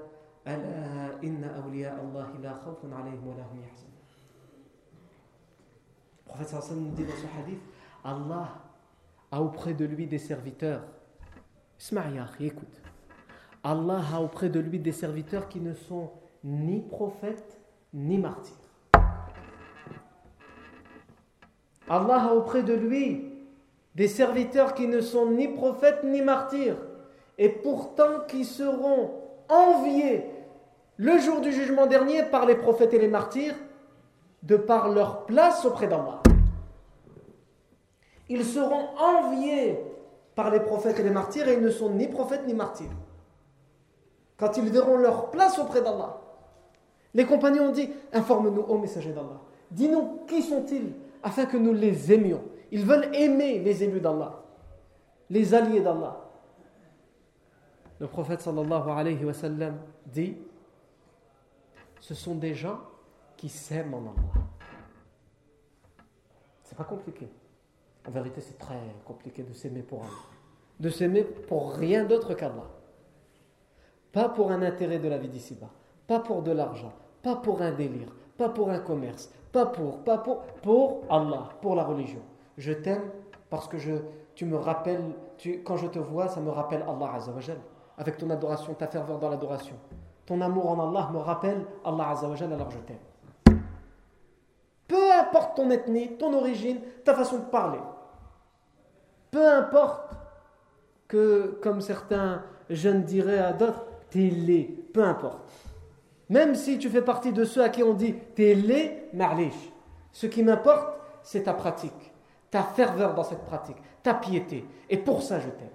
ألا 0.46 1.22
إن 1.24 1.44
أولياء 1.44 2.00
الله 2.04 2.30
لا 2.32 2.54
خوف 2.54 2.84
عليهم 2.92 3.26
ولا 3.26 3.42
هم 3.42 3.60
يحزنون. 3.62 3.93
Prophète 6.24 6.48
sallam 6.48 6.90
dit 6.90 7.04
dans 7.04 7.12
ce 7.12 7.40
hadith 7.40 7.60
Allah 8.04 8.48
a 9.30 9.40
auprès 9.40 9.74
de 9.74 9.84
lui 9.84 10.06
des 10.06 10.18
serviteurs. 10.18 10.82
écoute. 12.40 12.82
Allah 13.62 14.00
a 14.12 14.20
auprès 14.20 14.48
de 14.48 14.60
lui 14.60 14.78
des 14.78 14.92
serviteurs 14.92 15.48
qui 15.48 15.60
ne 15.60 15.74
sont 15.74 16.10
ni 16.44 16.80
prophètes 16.80 17.60
ni 17.92 18.18
martyrs. 18.18 18.54
Allah 21.88 22.28
a 22.28 22.34
auprès 22.34 22.62
de 22.62 22.74
lui 22.74 23.30
des 23.94 24.08
serviteurs 24.08 24.74
qui 24.74 24.86
ne 24.86 25.00
sont 25.00 25.30
ni 25.30 25.48
prophètes 25.48 26.02
ni 26.04 26.20
martyrs, 26.20 26.76
et 27.38 27.48
pourtant 27.48 28.20
qui 28.28 28.44
seront 28.44 29.12
enviés 29.48 30.24
le 30.96 31.18
jour 31.18 31.40
du 31.40 31.52
jugement 31.52 31.86
dernier 31.86 32.24
par 32.24 32.46
les 32.46 32.54
prophètes 32.54 32.94
et 32.94 32.98
les 32.98 33.08
martyrs 33.08 33.54
de 34.44 34.56
par 34.56 34.88
leur 34.88 35.26
place 35.26 35.64
auprès 35.64 35.88
d'Allah. 35.88 36.22
Ils 38.28 38.44
seront 38.44 38.88
enviés 38.98 39.78
par 40.34 40.50
les 40.50 40.60
prophètes 40.60 40.98
et 40.98 41.02
les 41.02 41.10
martyrs 41.10 41.48
et 41.48 41.54
ils 41.54 41.62
ne 41.62 41.70
sont 41.70 41.90
ni 41.90 42.08
prophètes 42.08 42.46
ni 42.46 42.54
martyrs. 42.54 42.90
Quand 44.36 44.56
ils 44.56 44.68
verront 44.68 44.96
leur 44.96 45.30
place 45.30 45.58
auprès 45.58 45.82
d'Allah. 45.82 46.20
Les 47.14 47.24
compagnons 47.24 47.68
ont 47.68 47.72
dit 47.72 47.90
Informe-nous, 48.12 48.62
ô 48.62 48.78
messager 48.78 49.12
d'Allah. 49.12 49.40
Dis-nous, 49.70 50.20
qui 50.26 50.42
sont-ils 50.42 50.92
afin 51.22 51.46
que 51.46 51.56
nous 51.56 51.72
les 51.72 52.12
aimions? 52.12 52.42
Ils 52.72 52.84
veulent 52.84 53.14
aimer 53.14 53.60
les 53.60 53.84
élus 53.84 54.00
d'Allah, 54.00 54.42
les 55.30 55.54
alliés 55.54 55.80
d'Allah. 55.80 56.20
Le 58.00 58.08
prophète 58.08 58.40
sallallahu 58.40 58.90
alayhi 58.90 59.24
wa 59.24 59.32
sallam 59.32 59.78
dit 60.06 60.36
Ce 62.00 62.14
sont 62.14 62.34
des 62.34 62.54
gens 62.54 62.80
qui 63.36 63.48
s'aiment 63.48 63.94
en 63.94 63.98
Allah. 63.98 64.46
C'est 66.62 66.76
pas 66.76 66.84
compliqué. 66.84 67.28
En 68.06 68.10
vérité, 68.10 68.40
c'est 68.40 68.58
très 68.58 68.80
compliqué 69.04 69.42
de 69.42 69.52
s'aimer 69.52 69.82
pour 69.82 70.00
Allah. 70.00 70.10
De 70.80 70.90
s'aimer 70.90 71.22
pour 71.22 71.72
rien 71.74 72.04
d'autre 72.04 72.34
qu'Allah. 72.34 72.68
Pas 74.12 74.28
pour 74.28 74.50
un 74.50 74.62
intérêt 74.62 74.98
de 74.98 75.08
la 75.08 75.18
vie 75.18 75.28
d'ici-bas. 75.28 75.70
Pas 76.06 76.20
pour 76.20 76.42
de 76.42 76.52
l'argent. 76.52 76.92
Pas 77.22 77.36
pour 77.36 77.62
un 77.62 77.72
délire. 77.72 78.14
Pas 78.36 78.48
pour 78.48 78.70
un 78.70 78.78
commerce. 78.78 79.30
Pas 79.52 79.66
pour, 79.66 80.04
pas 80.04 80.18
pour, 80.18 80.42
pour 80.62 81.02
Allah, 81.08 81.48
pour 81.62 81.74
la 81.76 81.84
religion. 81.84 82.20
Je 82.58 82.72
t'aime 82.72 83.10
parce 83.50 83.68
que 83.68 83.78
je, 83.78 83.92
tu 84.34 84.46
me 84.46 84.56
rappelles, 84.56 85.14
tu, 85.38 85.62
quand 85.62 85.76
je 85.76 85.86
te 85.86 85.98
vois, 85.98 86.28
ça 86.28 86.40
me 86.40 86.50
rappelle 86.50 86.82
Allah 86.82 87.14
Azzawajal. 87.14 87.58
Avec 87.96 88.16
ton 88.16 88.28
adoration, 88.30 88.74
ta 88.74 88.88
ferveur 88.88 89.18
dans 89.18 89.28
l'adoration. 89.28 89.76
Ton 90.26 90.40
amour 90.40 90.68
en 90.70 90.88
Allah 90.90 91.08
me 91.12 91.18
rappelle 91.18 91.64
Allah 91.84 92.10
Azzawajal, 92.10 92.52
alors 92.52 92.70
je 92.70 92.78
t'aime. 92.78 92.98
Peu 94.88 95.12
importe 95.12 95.56
ton 95.56 95.70
ethnie, 95.70 96.16
ton 96.16 96.34
origine, 96.34 96.80
ta 97.04 97.14
façon 97.14 97.38
de 97.38 97.44
parler. 97.44 97.80
Peu 99.30 99.48
importe 99.48 100.12
que, 101.08 101.58
comme 101.62 101.80
certains 101.80 102.42
jeunes 102.70 103.02
diraient 103.02 103.38
à 103.38 103.52
d'autres, 103.52 103.84
t'es 104.10 104.30
laid, 104.30 104.70
peu 104.92 105.02
importe. 105.02 105.40
Même 106.28 106.54
si 106.54 106.78
tu 106.78 106.88
fais 106.88 107.02
partie 107.02 107.32
de 107.32 107.44
ceux 107.44 107.62
à 107.62 107.68
qui 107.68 107.82
on 107.82 107.94
dit 107.94 108.14
t'es 108.34 108.54
laid, 108.54 109.08
marlich. 109.12 109.72
Ce 110.12 110.26
qui 110.26 110.42
m'importe, 110.42 110.88
c'est 111.22 111.44
ta 111.44 111.54
pratique, 111.54 112.12
ta 112.50 112.62
ferveur 112.62 113.14
dans 113.14 113.24
cette 113.24 113.44
pratique, 113.44 113.76
ta 114.02 114.14
piété. 114.14 114.66
Et 114.88 114.96
pour 114.96 115.22
ça, 115.22 115.40
je 115.40 115.48
t'aime. 115.48 115.68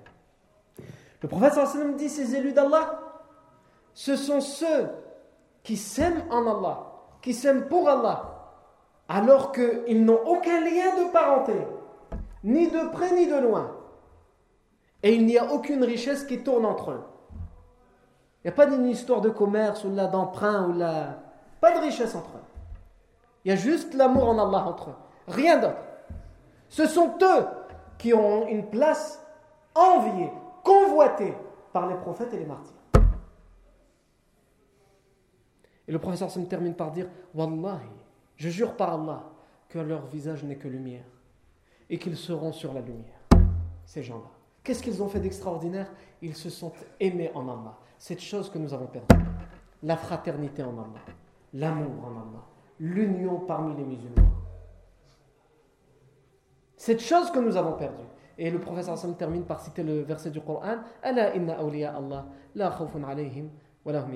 Le 1.21 1.27
prophète 1.27 1.53
sallam 1.53 1.95
dit 1.95 2.09
ces 2.09 2.35
élus 2.35 2.53
d'Allah, 2.53 2.99
ce 3.93 4.15
sont 4.15 4.39
ceux 4.39 4.87
qui 5.63 5.75
s'aiment 5.75 6.23
en 6.29 6.47
Allah, 6.47 6.85
qui 7.21 7.33
s'aiment 7.33 7.67
pour 7.67 7.89
Allah, 7.89 8.38
alors 9.09 9.51
qu'ils 9.51 10.05
n'ont 10.05 10.21
aucun 10.25 10.61
lien 10.61 10.95
de 11.03 11.11
parenté, 11.11 11.55
ni 12.43 12.69
de 12.69 12.91
près 12.91 13.11
ni 13.11 13.27
de 13.27 13.35
loin. 13.35 13.75
Et 15.01 15.15
il 15.15 15.25
n'y 15.25 15.37
a 15.37 15.51
aucune 15.51 15.83
richesse 15.83 16.23
qui 16.23 16.43
tourne 16.43 16.65
entre 16.65 16.91
eux. 16.91 17.03
Il 18.43 18.47
n'y 18.47 18.49
a 18.51 18.55
pas 18.55 18.67
d'une 18.67 18.85
histoire 18.85 19.21
de 19.21 19.29
commerce 19.29 19.83
ou 19.83 19.89
d'emprunt 19.89 20.69
ou 20.69 20.73
la... 20.73 21.17
Pas 21.59 21.73
de 21.73 21.79
richesse 21.79 22.15
entre 22.15 22.37
eux. 22.37 22.43
Il 23.43 23.49
y 23.49 23.51
a 23.51 23.57
juste 23.57 23.93
l'amour 23.95 24.29
en 24.29 24.37
Allah 24.37 24.65
entre 24.65 24.91
eux. 24.91 24.95
Rien 25.27 25.59
d'autre. 25.59 25.81
Ce 26.69 26.85
sont 26.85 27.15
eux 27.21 27.45
qui 27.97 28.13
ont 28.13 28.47
une 28.47 28.69
place 28.69 29.25
enviée, 29.73 30.31
convoitée 30.63 31.35
par 31.73 31.87
les 31.87 31.95
prophètes 31.95 32.33
et 32.33 32.37
les 32.37 32.45
martyrs. 32.45 32.75
Et 35.87 35.91
le 35.91 35.99
professeur 35.99 36.29
se 36.29 36.39
termine 36.41 36.75
par 36.75 36.91
dire 36.91 37.07
Wallahi, 37.33 37.98
je 38.39 38.49
jure 38.49 38.75
par 38.75 38.93
Allah 38.93 39.23
que 39.67 39.79
leur 39.79 40.05
visage 40.07 40.43
n'est 40.45 40.55
que 40.55 40.69
lumière 40.69 41.03
et 41.89 41.99
qu'ils 41.99 42.15
seront 42.15 42.53
sur 42.53 42.73
la 42.73 42.79
lumière, 42.79 43.19
ces 43.85 44.01
gens-là. 44.01 44.31
Qu'est-ce 44.63 44.81
qu'ils 44.81 45.03
ont 45.03 45.09
fait 45.09 45.19
d'extraordinaire? 45.19 45.91
Ils 46.21 46.35
se 46.35 46.49
sont 46.49 46.71
aimés 46.99 47.31
en 47.35 47.43
Allah. 47.49 47.77
Cette 47.97 48.21
chose 48.21 48.49
que 48.49 48.57
nous 48.57 48.73
avons 48.73 48.87
perdue. 48.87 49.25
La 49.83 49.97
fraternité 49.97 50.63
en 50.63 50.71
Allah. 50.71 51.01
L'amour 51.53 52.05
en 52.05 52.11
Allah. 52.11 52.45
L'union 52.79 53.41
parmi 53.41 53.75
les 53.75 53.83
musulmans. 53.83 54.31
Cette 56.77 57.01
chose 57.01 57.31
que 57.31 57.39
nous 57.39 57.57
avons 57.57 57.73
perdue. 57.73 58.07
Et 58.37 58.49
le 58.49 58.59
professeur 58.59 58.93
Hassan 58.93 59.17
termine 59.17 59.43
par 59.43 59.59
citer 59.59 59.83
le 59.83 60.01
verset 60.03 60.31
du 60.31 60.39
Coran 60.39 60.77
Ala 61.03 61.35
inna 61.35 61.59
awliya 61.59 61.93
Allah 61.93 62.25
la 62.55 62.69
khawfun 62.69 63.03
alayhim 63.03 63.49
wa 63.83 63.91
lahum 63.91 64.13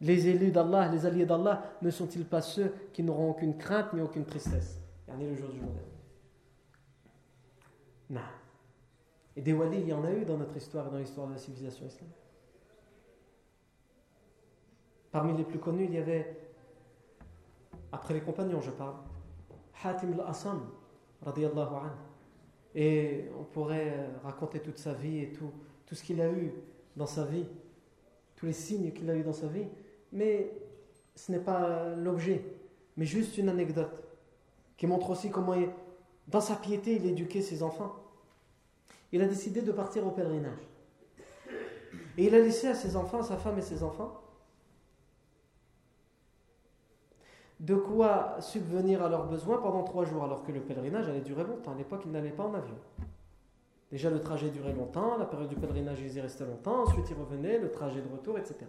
Les 0.00 0.28
élus 0.28 0.52
d'Allah, 0.52 0.88
les 0.88 1.06
alliés 1.06 1.26
d'Allah, 1.26 1.62
ne 1.82 1.90
sont-ils 1.90 2.24
pas 2.24 2.40
ceux 2.40 2.72
qui 2.92 3.02
n'auront 3.02 3.30
aucune 3.30 3.56
crainte 3.58 3.92
ni 3.92 4.00
aucune 4.00 4.24
tristesse? 4.24 4.80
Regardez 5.06 5.30
le 5.30 5.34
jour 5.34 5.48
du 5.50 5.58
jour 5.58 5.68
non. 8.10 8.20
Et 9.36 9.42
des 9.42 9.52
walis, 9.52 9.80
il 9.80 9.88
y 9.88 9.92
en 9.92 10.04
a 10.04 10.10
eu 10.10 10.24
dans 10.24 10.36
notre 10.36 10.56
histoire 10.56 10.88
et 10.88 10.90
dans 10.90 10.98
l'histoire 10.98 11.26
de 11.26 11.32
la 11.34 11.38
civilisation 11.38 11.86
islamique. 11.86 12.16
Parmi 15.10 15.36
les 15.36 15.44
plus 15.44 15.58
connus, 15.58 15.84
il 15.84 15.94
y 15.94 15.98
avait, 15.98 16.36
après 17.92 18.14
les 18.14 18.20
compagnons, 18.20 18.60
je 18.60 18.70
parle, 18.70 18.96
Hatim 19.82 20.12
al-Assam, 20.14 20.70
radiallahu 21.22 21.74
anhu. 21.74 21.90
Et 22.74 23.30
on 23.38 23.44
pourrait 23.44 24.10
raconter 24.22 24.60
toute 24.60 24.78
sa 24.78 24.92
vie 24.92 25.20
et 25.20 25.32
tout, 25.32 25.52
tout 25.86 25.94
ce 25.94 26.02
qu'il 26.02 26.20
a 26.20 26.30
eu 26.30 26.52
dans 26.96 27.06
sa 27.06 27.24
vie, 27.24 27.46
tous 28.36 28.46
les 28.46 28.52
signes 28.52 28.92
qu'il 28.92 29.08
a 29.08 29.14
eu 29.14 29.22
dans 29.22 29.32
sa 29.32 29.46
vie, 29.46 29.66
mais 30.12 30.50
ce 31.14 31.32
n'est 31.32 31.40
pas 31.40 31.94
l'objet, 31.96 32.44
mais 32.96 33.04
juste 33.04 33.38
une 33.38 33.48
anecdote 33.48 34.04
qui 34.76 34.86
montre 34.86 35.10
aussi 35.10 35.30
comment 35.30 35.54
dans 36.28 36.40
sa 36.40 36.56
piété, 36.56 36.96
il 36.96 37.06
éduquait 37.06 37.40
ses 37.40 37.62
enfants. 37.62 37.96
Il 39.12 39.22
a 39.22 39.26
décidé 39.26 39.62
de 39.62 39.72
partir 39.72 40.06
au 40.06 40.10
pèlerinage. 40.10 40.68
Et 42.18 42.26
il 42.26 42.34
a 42.34 42.38
laissé 42.38 42.68
à 42.68 42.74
ses 42.74 42.96
enfants, 42.96 43.22
sa 43.22 43.36
femme 43.36 43.58
et 43.58 43.62
ses 43.62 43.82
enfants, 43.82 44.20
de 47.60 47.74
quoi 47.74 48.36
subvenir 48.40 49.02
à 49.02 49.08
leurs 49.08 49.26
besoins 49.26 49.58
pendant 49.58 49.82
trois 49.82 50.04
jours, 50.04 50.22
alors 50.22 50.44
que 50.44 50.52
le 50.52 50.60
pèlerinage 50.60 51.08
allait 51.08 51.22
durer 51.22 51.44
longtemps. 51.44 51.72
À 51.72 51.76
l'époque, 51.76 52.02
ils 52.04 52.10
n'allaient 52.10 52.30
pas 52.30 52.44
en 52.44 52.54
avion. 52.54 52.76
Déjà, 53.90 54.10
le 54.10 54.20
trajet 54.20 54.50
durait 54.50 54.74
longtemps, 54.74 55.16
la 55.16 55.24
période 55.24 55.48
du 55.48 55.56
pèlerinage, 55.56 56.00
ils 56.00 56.14
y 56.14 56.20
restaient 56.20 56.44
longtemps, 56.44 56.82
ensuite 56.82 57.08
ils 57.10 57.16
revenaient, 57.16 57.58
le 57.58 57.70
trajet 57.70 58.02
de 58.02 58.08
retour, 58.08 58.38
etc. 58.38 58.66